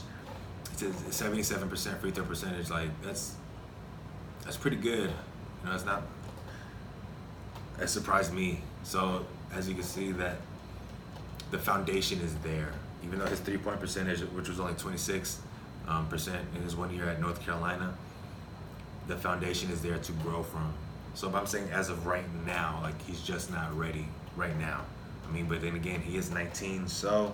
It's 0.72 0.82
a 0.82 1.12
seventy-seven 1.12 1.70
percent 1.70 2.00
free 2.02 2.12
throw 2.12 2.26
percentage. 2.26 2.70
Like 2.70 2.90
that's 3.04 3.36
that's 4.44 4.58
pretty 4.58 4.78
good. 4.78 5.10
You 5.10 5.70
know, 5.70 5.76
it's 5.76 5.86
not. 5.86 6.04
It 7.80 7.88
surprised 7.88 8.34
me. 8.34 8.62
So 8.84 9.26
as 9.54 9.68
you 9.70 9.76
can 9.76 9.84
see, 9.84 10.12
that 10.14 10.38
the 11.52 11.60
foundation 11.60 12.20
is 12.22 12.36
there. 12.38 12.74
Even 13.04 13.18
though 13.18 13.26
his 13.26 13.40
three-point 13.40 13.80
percentage, 13.80 14.20
which 14.20 14.48
was 14.48 14.60
only 14.60 14.74
twenty-six 14.74 15.40
um, 15.88 16.08
percent 16.08 16.46
in 16.56 16.62
his 16.62 16.76
one 16.76 16.94
year 16.94 17.10
at 17.10 17.20
North 17.20 17.42
Carolina, 17.42 17.96
the 19.08 19.16
foundation 19.16 19.72
is 19.72 19.82
there 19.82 19.98
to 19.98 20.12
grow 20.14 20.44
from. 20.44 20.74
So 21.14 21.28
if 21.28 21.36
I'm 21.36 21.48
saying 21.48 21.70
as 21.72 21.90
of 21.90 22.06
right 22.06 22.26
now, 22.46 22.80
like 22.84 23.02
he's 23.02 23.22
just 23.22 23.52
not 23.52 23.76
ready 23.78 24.08
right 24.36 24.58
now. 24.60 24.86
I 25.32 25.34
mean, 25.34 25.46
but 25.46 25.62
then 25.62 25.76
again, 25.76 26.02
he 26.02 26.18
is 26.18 26.30
19, 26.30 26.90
so. 26.90 27.34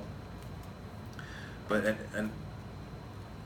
But 1.67 1.83
and, 1.83 1.97
and 2.15 2.31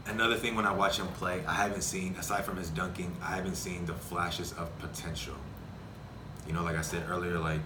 another 0.05 0.35
thing 0.35 0.55
when 0.55 0.65
I 0.65 0.73
watch 0.73 0.99
him 0.99 1.07
play, 1.07 1.41
I 1.47 1.53
haven't 1.53 1.83
seen 1.83 2.15
aside 2.15 2.43
from 2.43 2.57
his 2.57 2.69
dunking, 2.69 3.15
I 3.23 3.35
haven't 3.35 3.55
seen 3.55 3.85
the 3.85 3.93
flashes 3.93 4.51
of 4.53 4.77
potential. 4.79 5.35
You 6.45 6.51
know, 6.51 6.63
like 6.63 6.75
I 6.75 6.81
said 6.81 7.03
earlier, 7.09 7.39
like 7.39 7.61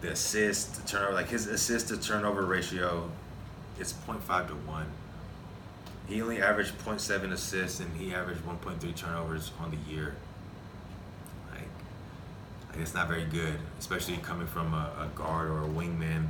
the 0.00 0.10
assist 0.10 0.74
to 0.74 0.86
turnover, 0.86 1.14
like 1.14 1.28
his 1.28 1.46
assist 1.46 1.88
to 1.88 1.98
turnover 1.98 2.44
ratio, 2.44 3.08
it's 3.78 3.92
0.5 3.92 4.48
to 4.48 4.54
one. 4.54 4.90
He 6.08 6.20
only 6.20 6.42
averaged 6.42 6.76
0.7 6.78 7.30
assists 7.30 7.78
and 7.78 7.96
he 7.96 8.12
averaged 8.12 8.40
1.3 8.40 8.96
turnovers 8.96 9.52
on 9.60 9.70
the 9.70 9.92
year. 9.92 10.16
Like 12.74 12.82
it's 12.82 12.94
not 12.94 13.06
very 13.06 13.24
good, 13.24 13.54
especially 13.78 14.16
coming 14.16 14.48
from 14.48 14.74
a, 14.74 14.90
a 14.98 15.16
guard 15.16 15.48
or 15.48 15.62
a 15.62 15.68
wingman. 15.68 16.26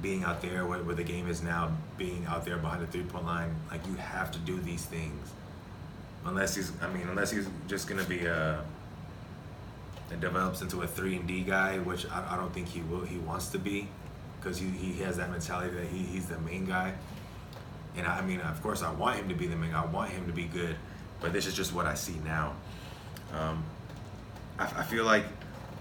Being 0.00 0.24
out 0.24 0.40
there 0.40 0.64
where, 0.64 0.82
where 0.82 0.94
the 0.94 1.04
game 1.04 1.28
is 1.28 1.42
now, 1.42 1.76
being 1.98 2.24
out 2.26 2.46
there 2.46 2.56
behind 2.56 2.80
the 2.82 2.86
three 2.86 3.02
point 3.02 3.26
line, 3.26 3.54
like 3.70 3.86
you 3.86 3.94
have 3.96 4.30
to 4.32 4.38
do 4.38 4.58
these 4.58 4.86
things. 4.86 5.30
Unless 6.24 6.54
he's, 6.54 6.72
I 6.80 6.88
mean, 6.88 7.06
unless 7.06 7.30
he's 7.30 7.46
just 7.68 7.86
gonna 7.86 8.04
be 8.04 8.24
a, 8.24 8.64
that 10.08 10.20
develops 10.20 10.62
into 10.62 10.80
a 10.80 10.86
three 10.86 11.16
and 11.16 11.26
D 11.28 11.42
guy, 11.42 11.76
which 11.78 12.06
I, 12.10 12.34
I 12.34 12.36
don't 12.38 12.54
think 12.54 12.68
he 12.68 12.80
will. 12.80 13.04
He 13.04 13.18
wants 13.18 13.48
to 13.48 13.58
be, 13.58 13.88
because 14.40 14.56
he, 14.56 14.68
he 14.68 15.02
has 15.02 15.18
that 15.18 15.30
mentality 15.30 15.74
that 15.74 15.86
he, 15.88 15.98
he's 15.98 16.28
the 16.28 16.38
main 16.38 16.64
guy. 16.64 16.94
And 17.94 18.06
I, 18.06 18.20
I 18.20 18.22
mean, 18.22 18.40
of 18.40 18.62
course, 18.62 18.82
I 18.82 18.90
want 18.90 19.18
him 19.18 19.28
to 19.28 19.34
be 19.34 19.48
the 19.48 19.56
main. 19.56 19.72
Guy. 19.72 19.82
I 19.82 19.86
want 19.86 20.12
him 20.12 20.26
to 20.26 20.32
be 20.32 20.44
good, 20.44 20.76
but 21.20 21.34
this 21.34 21.46
is 21.46 21.52
just 21.52 21.74
what 21.74 21.84
I 21.84 21.94
see 21.94 22.16
now. 22.24 22.54
Um, 23.34 23.62
I, 24.58 24.64
I 24.64 24.84
feel 24.84 25.04
like 25.04 25.24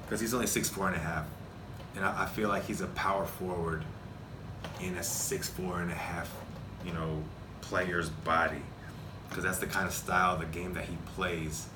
because 0.06 0.20
he's 0.20 0.34
only 0.34 0.48
six 0.48 0.70
four 0.70 0.88
and 0.88 0.96
a 0.96 1.00
half, 1.00 1.26
and 1.96 2.06
I, 2.06 2.24
I 2.24 2.26
feel 2.26 2.50
like 2.50 2.66
he's 2.66 2.82
a 2.82 2.88
power 2.88 3.26
forward 3.26 3.84
in 4.82 4.96
a 4.96 5.04
six 5.04 5.50
four 5.50 5.82
and 5.82 5.92
a 5.92 5.96
half, 5.96 6.34
you 6.86 6.94
know, 6.94 7.24
player's 7.62 8.10
body, 8.10 8.62
because 9.30 9.44
that's 9.44 9.60
the 9.60 9.68
kind 9.68 9.88
of 9.88 9.94
style 9.94 10.38
the 10.38 10.46
game 10.46 10.74
that 10.74 10.86
he 10.86 10.98
plays 11.16 11.68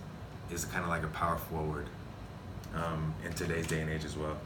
is 0.51 0.65
kind 0.65 0.83
of 0.83 0.89
like 0.89 1.03
a 1.03 1.07
power 1.07 1.38
forward 1.38 1.88
um, 2.75 3.13
in 3.25 3.33
today's 3.33 3.67
day 3.67 3.81
and 3.81 3.89
age 3.89 4.05
as 4.05 4.17
well. 4.17 4.38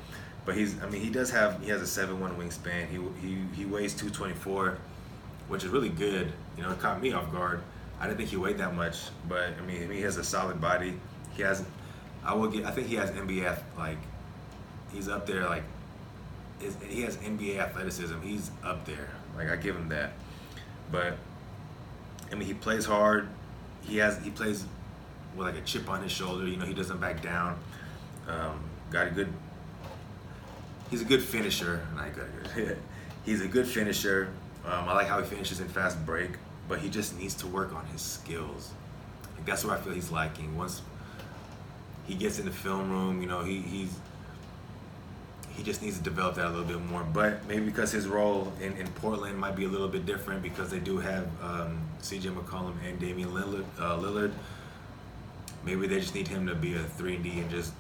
But 0.46 0.56
he's, 0.58 0.82
I 0.82 0.90
mean, 0.90 1.02
he 1.02 1.10
does 1.10 1.32
have 1.32 1.62
he 1.62 1.70
has 1.70 1.82
a 1.82 1.88
seven 1.88 2.20
one 2.20 2.36
wingspan. 2.36 2.88
He 2.88 3.00
he 3.26 3.38
he 3.56 3.66
weighs 3.66 3.94
two 3.94 4.10
twenty 4.10 4.34
four 4.34 4.78
which 5.48 5.64
is 5.64 5.70
really 5.70 5.90
good. 5.90 6.32
You 6.58 6.64
know, 6.64 6.72
it 6.72 6.80
caught 6.80 7.02
me 7.02 7.12
off 7.14 7.32
guard. 7.32 7.62
I 8.00 8.08
didn't 8.08 8.18
think 8.18 8.30
he 8.30 8.38
weighed 8.38 8.58
that 8.58 8.76
much, 8.76 9.10
but 9.28 9.50
I 9.58 9.62
mean, 9.66 9.90
he 9.92 10.02
has 10.02 10.18
a 10.18 10.24
solid 10.24 10.60
body. 10.60 10.94
He 11.36 11.42
has, 11.42 11.64
I 12.26 12.34
will 12.34 12.48
get. 12.48 12.66
I 12.66 12.72
think 12.72 12.88
he 12.88 12.96
has 12.96 13.12
NBA 13.12 13.58
like, 13.78 13.98
he's 14.94 15.08
up 15.08 15.26
there 15.26 15.48
like, 15.48 15.64
he 16.88 17.02
has 17.02 17.18
NBA 17.18 17.58
athleticism. 17.58 18.22
He's 18.22 18.52
up 18.64 18.86
there. 18.86 19.10
Like 19.36 19.50
I 19.50 19.56
give 19.56 19.76
him 19.76 19.90
that. 19.90 20.14
But 20.92 21.18
I 22.32 22.36
mean, 22.36 22.48
he 22.48 22.54
plays 22.54 22.86
hard. 22.86 23.28
He 23.82 23.98
has 23.98 24.24
he 24.24 24.30
plays 24.30 24.66
with 25.36 25.48
like 25.48 25.58
a 25.58 25.62
chip 25.62 25.90
on 25.90 26.02
his 26.02 26.12
shoulder. 26.12 26.48
You 26.48 26.58
know, 26.58 26.66
he 26.66 26.74
doesn't 26.74 27.00
back 27.02 27.22
down. 27.22 27.60
Um, 28.28 28.64
got 28.90 29.08
a 29.08 29.12
good. 29.12 29.32
He's 30.90 31.02
a 31.02 31.06
good 31.06 31.24
finisher. 31.24 31.86
Not 31.96 32.10
good. 32.14 32.78
he's 33.26 33.42
a 33.42 33.48
good 33.48 33.68
finisher. 33.68 34.30
Um, 34.66 34.88
I 34.88 34.94
like 34.94 35.08
how 35.08 35.20
he 35.20 35.26
finishes 35.26 35.60
in 35.60 35.68
fast 35.68 36.04
break, 36.06 36.32
but 36.70 36.80
he 36.80 36.90
just 36.90 37.18
needs 37.20 37.34
to 37.36 37.48
work 37.48 37.74
on 37.74 37.86
his 37.88 38.02
skills. 38.02 38.72
Like 39.36 39.46
that's 39.46 39.66
where 39.66 39.76
I 39.76 39.80
feel 39.80 39.94
he's 39.94 40.12
lacking. 40.12 40.56
Once 40.56 40.82
he 42.06 42.16
gets 42.16 42.40
in 42.40 42.46
the 42.46 42.52
film 42.52 42.90
room, 42.92 43.22
you 43.22 43.28
know, 43.28 43.44
he 43.44 43.60
he's 43.60 43.94
he 45.56 45.64
just 45.64 45.82
needs 45.84 45.98
to 45.98 46.04
develop 46.04 46.36
that 46.36 46.48
a 46.48 46.50
little 46.50 46.66
bit 46.66 46.82
more. 46.82 47.04
But 47.04 47.48
maybe 47.48 47.66
because 47.66 47.92
his 47.92 48.08
role 48.08 48.52
in, 48.60 48.74
in 48.74 48.88
Portland 48.88 49.38
might 49.38 49.56
be 49.56 49.66
a 49.66 49.70
little 49.70 49.88
bit 49.88 50.06
different 50.06 50.42
because 50.42 50.72
they 50.72 50.80
do 50.80 50.98
have 50.98 51.28
um, 51.44 51.80
C.J. 52.02 52.30
McCollum 52.30 52.74
and 52.88 53.00
Damian 53.00 53.30
Lillard, 53.30 53.66
uh, 53.80 53.98
Lillard. 53.98 54.34
Maybe 55.64 55.88
they 55.88 56.00
just 56.00 56.16
need 56.16 56.28
him 56.28 56.48
to 56.48 56.56
be 56.56 56.74
a 56.76 56.80
three 56.80 57.16
and 57.16 57.24
D 57.24 57.40
and 57.40 57.50
just 57.50 57.74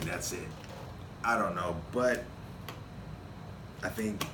that's 0.00 0.32
it. 0.32 0.48
I 1.22 1.36
don't 1.36 1.54
know, 1.54 1.76
but 1.92 2.24
I 3.82 3.90
think 3.90 4.24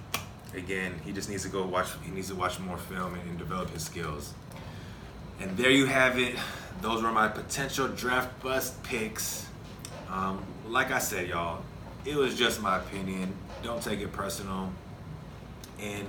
again, 0.54 0.94
he 1.04 1.12
just 1.12 1.28
needs 1.28 1.42
to 1.42 1.48
go 1.48 1.66
watch. 1.66 1.88
He 2.04 2.10
needs 2.10 2.28
to 2.28 2.34
watch 2.34 2.58
more 2.58 2.78
film 2.78 3.14
and, 3.14 3.28
and 3.28 3.38
develop 3.38 3.70
his 3.70 3.84
skills. 3.84 4.32
And 5.40 5.56
there 5.56 5.70
you 5.70 5.86
have 5.86 6.18
it. 6.18 6.36
Those 6.80 7.02
were 7.02 7.12
my 7.12 7.28
potential 7.28 7.88
draft 7.88 8.42
bust 8.42 8.82
picks. 8.82 9.46
Um, 10.10 10.44
like 10.68 10.90
I 10.90 10.98
said, 10.98 11.28
y'all, 11.28 11.62
it 12.04 12.16
was 12.16 12.36
just 12.36 12.60
my 12.60 12.78
opinion. 12.78 13.32
Don't 13.62 13.82
take 13.82 14.00
it 14.00 14.12
personal. 14.12 14.70
And 15.80 16.06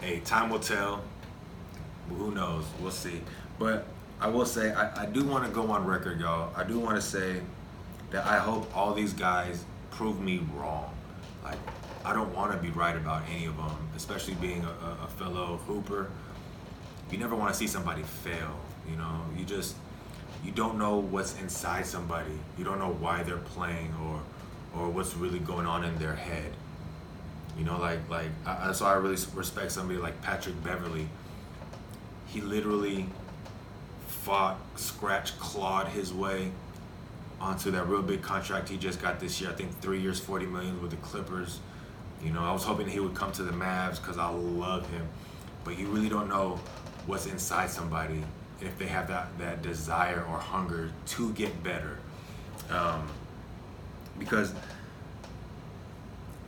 hey, 0.00 0.20
time 0.20 0.50
will 0.50 0.60
tell. 0.60 1.02
Who 2.10 2.32
knows? 2.32 2.64
We'll 2.80 2.90
see. 2.90 3.20
But 3.58 3.86
I 4.20 4.28
will 4.28 4.46
say, 4.46 4.72
I, 4.72 5.02
I 5.02 5.06
do 5.06 5.24
want 5.24 5.44
to 5.44 5.50
go 5.50 5.70
on 5.70 5.86
record, 5.86 6.20
y'all. 6.20 6.52
I 6.56 6.64
do 6.64 6.78
want 6.78 6.96
to 6.96 7.02
say 7.02 7.40
that 8.10 8.26
I 8.26 8.38
hope 8.38 8.74
all 8.76 8.92
these 8.94 9.12
guys 9.12 9.64
prove 9.90 10.20
me 10.20 10.42
wrong. 10.54 10.92
Like, 11.44 11.58
I 12.04 12.12
don't 12.12 12.34
want 12.34 12.52
to 12.52 12.58
be 12.58 12.70
right 12.70 12.96
about 12.96 13.22
any 13.34 13.46
of 13.46 13.56
them, 13.56 13.88
especially 13.96 14.34
being 14.34 14.64
a, 14.64 15.04
a 15.04 15.08
fellow 15.08 15.60
hooper. 15.66 16.10
You 17.10 17.18
never 17.18 17.34
want 17.34 17.52
to 17.52 17.58
see 17.58 17.66
somebody 17.66 18.02
fail. 18.02 18.58
You 18.88 18.96
know, 18.96 19.20
you 19.36 19.44
just 19.44 19.76
you 20.44 20.52
don't 20.52 20.78
know 20.78 20.96
what's 20.98 21.38
inside 21.40 21.86
somebody. 21.86 22.32
You 22.56 22.64
don't 22.64 22.78
know 22.78 22.92
why 22.92 23.22
they're 23.22 23.38
playing 23.38 23.94
or 24.04 24.20
or 24.74 24.88
what's 24.88 25.14
really 25.16 25.40
going 25.40 25.66
on 25.66 25.84
in 25.84 25.98
their 25.98 26.14
head. 26.14 26.52
You 27.58 27.64
know, 27.64 27.78
like 27.78 27.98
like 28.08 28.28
I, 28.46 28.72
so 28.72 28.86
I 28.86 28.94
really 28.94 29.18
respect 29.34 29.72
somebody 29.72 29.98
like 29.98 30.20
Patrick 30.22 30.62
Beverley. 30.64 31.08
He 32.26 32.40
literally 32.40 33.06
fought, 34.06 34.58
scratched, 34.76 35.38
clawed 35.40 35.88
his 35.88 36.12
way 36.12 36.52
onto 37.40 37.70
that 37.70 37.88
real 37.88 38.02
big 38.02 38.22
contract 38.22 38.68
he 38.68 38.76
just 38.76 39.00
got 39.02 39.18
this 39.18 39.40
year. 39.40 39.50
I 39.50 39.54
think 39.54 39.78
three 39.80 40.00
years, 40.00 40.20
forty 40.20 40.46
million 40.46 40.80
with 40.80 40.90
the 40.90 40.96
Clippers. 40.98 41.60
You 42.22 42.32
know, 42.32 42.42
I 42.42 42.52
was 42.52 42.64
hoping 42.64 42.88
he 42.88 43.00
would 43.00 43.14
come 43.14 43.32
to 43.32 43.42
the 43.42 43.52
Mavs 43.52 43.96
because 43.96 44.18
I 44.18 44.28
love 44.28 44.88
him, 44.90 45.08
but 45.64 45.78
you 45.78 45.86
really 45.88 46.08
don't 46.08 46.28
know 46.28 46.60
what's 47.06 47.26
inside 47.26 47.70
somebody 47.70 48.22
if 48.60 48.78
they 48.78 48.86
have 48.86 49.08
that 49.08 49.36
that 49.38 49.62
desire 49.62 50.24
or 50.30 50.38
hunger 50.38 50.90
to 51.06 51.32
get 51.32 51.62
better. 51.62 51.98
Um, 52.70 53.08
because 54.18 54.54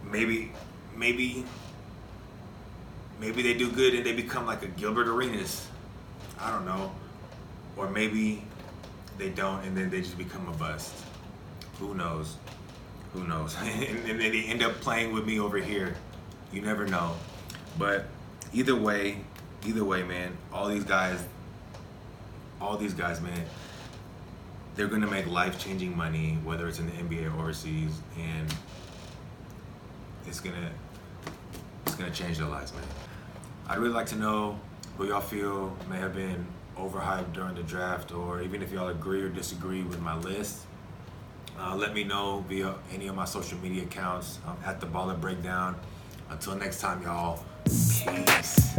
maybe 0.04 0.52
maybe 0.96 1.44
maybe 3.20 3.42
they 3.42 3.54
do 3.54 3.70
good 3.70 3.94
and 3.94 4.04
they 4.04 4.12
become 4.12 4.46
like 4.46 4.62
a 4.62 4.68
Gilbert 4.68 5.08
Arenas. 5.08 5.66
I 6.38 6.50
don't 6.50 6.66
know. 6.66 6.92
Or 7.76 7.88
maybe 7.88 8.44
they 9.18 9.30
don't 9.30 9.64
and 9.64 9.76
then 9.76 9.90
they 9.90 10.00
just 10.00 10.18
become 10.18 10.48
a 10.48 10.52
bust. 10.52 10.94
Who 11.78 11.94
knows? 11.94 12.36
Who 13.14 13.24
knows? 13.24 13.56
and, 13.62 13.98
and 14.08 14.20
then 14.20 14.32
they 14.32 14.44
end 14.44 14.62
up 14.62 14.74
playing 14.80 15.12
with 15.12 15.26
me 15.26 15.40
over 15.40 15.58
here. 15.58 15.96
You 16.52 16.60
never 16.60 16.86
know. 16.86 17.14
But 17.78 18.06
either 18.52 18.76
way, 18.76 19.18
either 19.66 19.84
way, 19.84 20.02
man, 20.02 20.36
all 20.52 20.68
these 20.68 20.84
guys, 20.84 21.24
all 22.62 22.76
these 22.76 22.94
guys, 22.94 23.20
man, 23.20 23.44
they're 24.74 24.86
gonna 24.86 25.10
make 25.10 25.26
life 25.26 25.58
changing 25.58 25.96
money, 25.96 26.38
whether 26.44 26.68
it's 26.68 26.78
in 26.78 26.86
the 26.86 26.92
NBA 26.92 27.34
or 27.34 27.40
overseas, 27.40 28.00
and 28.18 28.54
it's 30.26 30.40
gonna 30.40 30.70
it's 31.84 31.94
gonna 31.96 32.12
change 32.12 32.38
their 32.38 32.46
lives, 32.46 32.72
man. 32.72 32.84
I'd 33.68 33.78
really 33.78 33.92
like 33.92 34.06
to 34.06 34.16
know 34.16 34.58
who 34.96 35.06
y'all 35.08 35.20
feel 35.20 35.76
may 35.90 35.98
have 35.98 36.14
been 36.14 36.46
overhyped 36.78 37.32
during 37.32 37.54
the 37.54 37.62
draft, 37.62 38.12
or 38.12 38.40
even 38.40 38.62
if 38.62 38.72
y'all 38.72 38.88
agree 38.88 39.22
or 39.22 39.28
disagree 39.28 39.82
with 39.82 40.00
my 40.00 40.16
list. 40.16 40.60
Uh, 41.58 41.76
let 41.76 41.92
me 41.94 42.02
know 42.02 42.44
via 42.48 42.74
any 42.94 43.08
of 43.08 43.14
my 43.14 43.26
social 43.26 43.58
media 43.58 43.82
accounts 43.82 44.38
um, 44.46 44.56
at 44.64 44.80
the 44.80 44.86
Baller 44.86 45.20
Breakdown. 45.20 45.76
Until 46.30 46.54
next 46.56 46.80
time, 46.80 47.02
y'all. 47.02 47.44
Peace. 47.66 48.72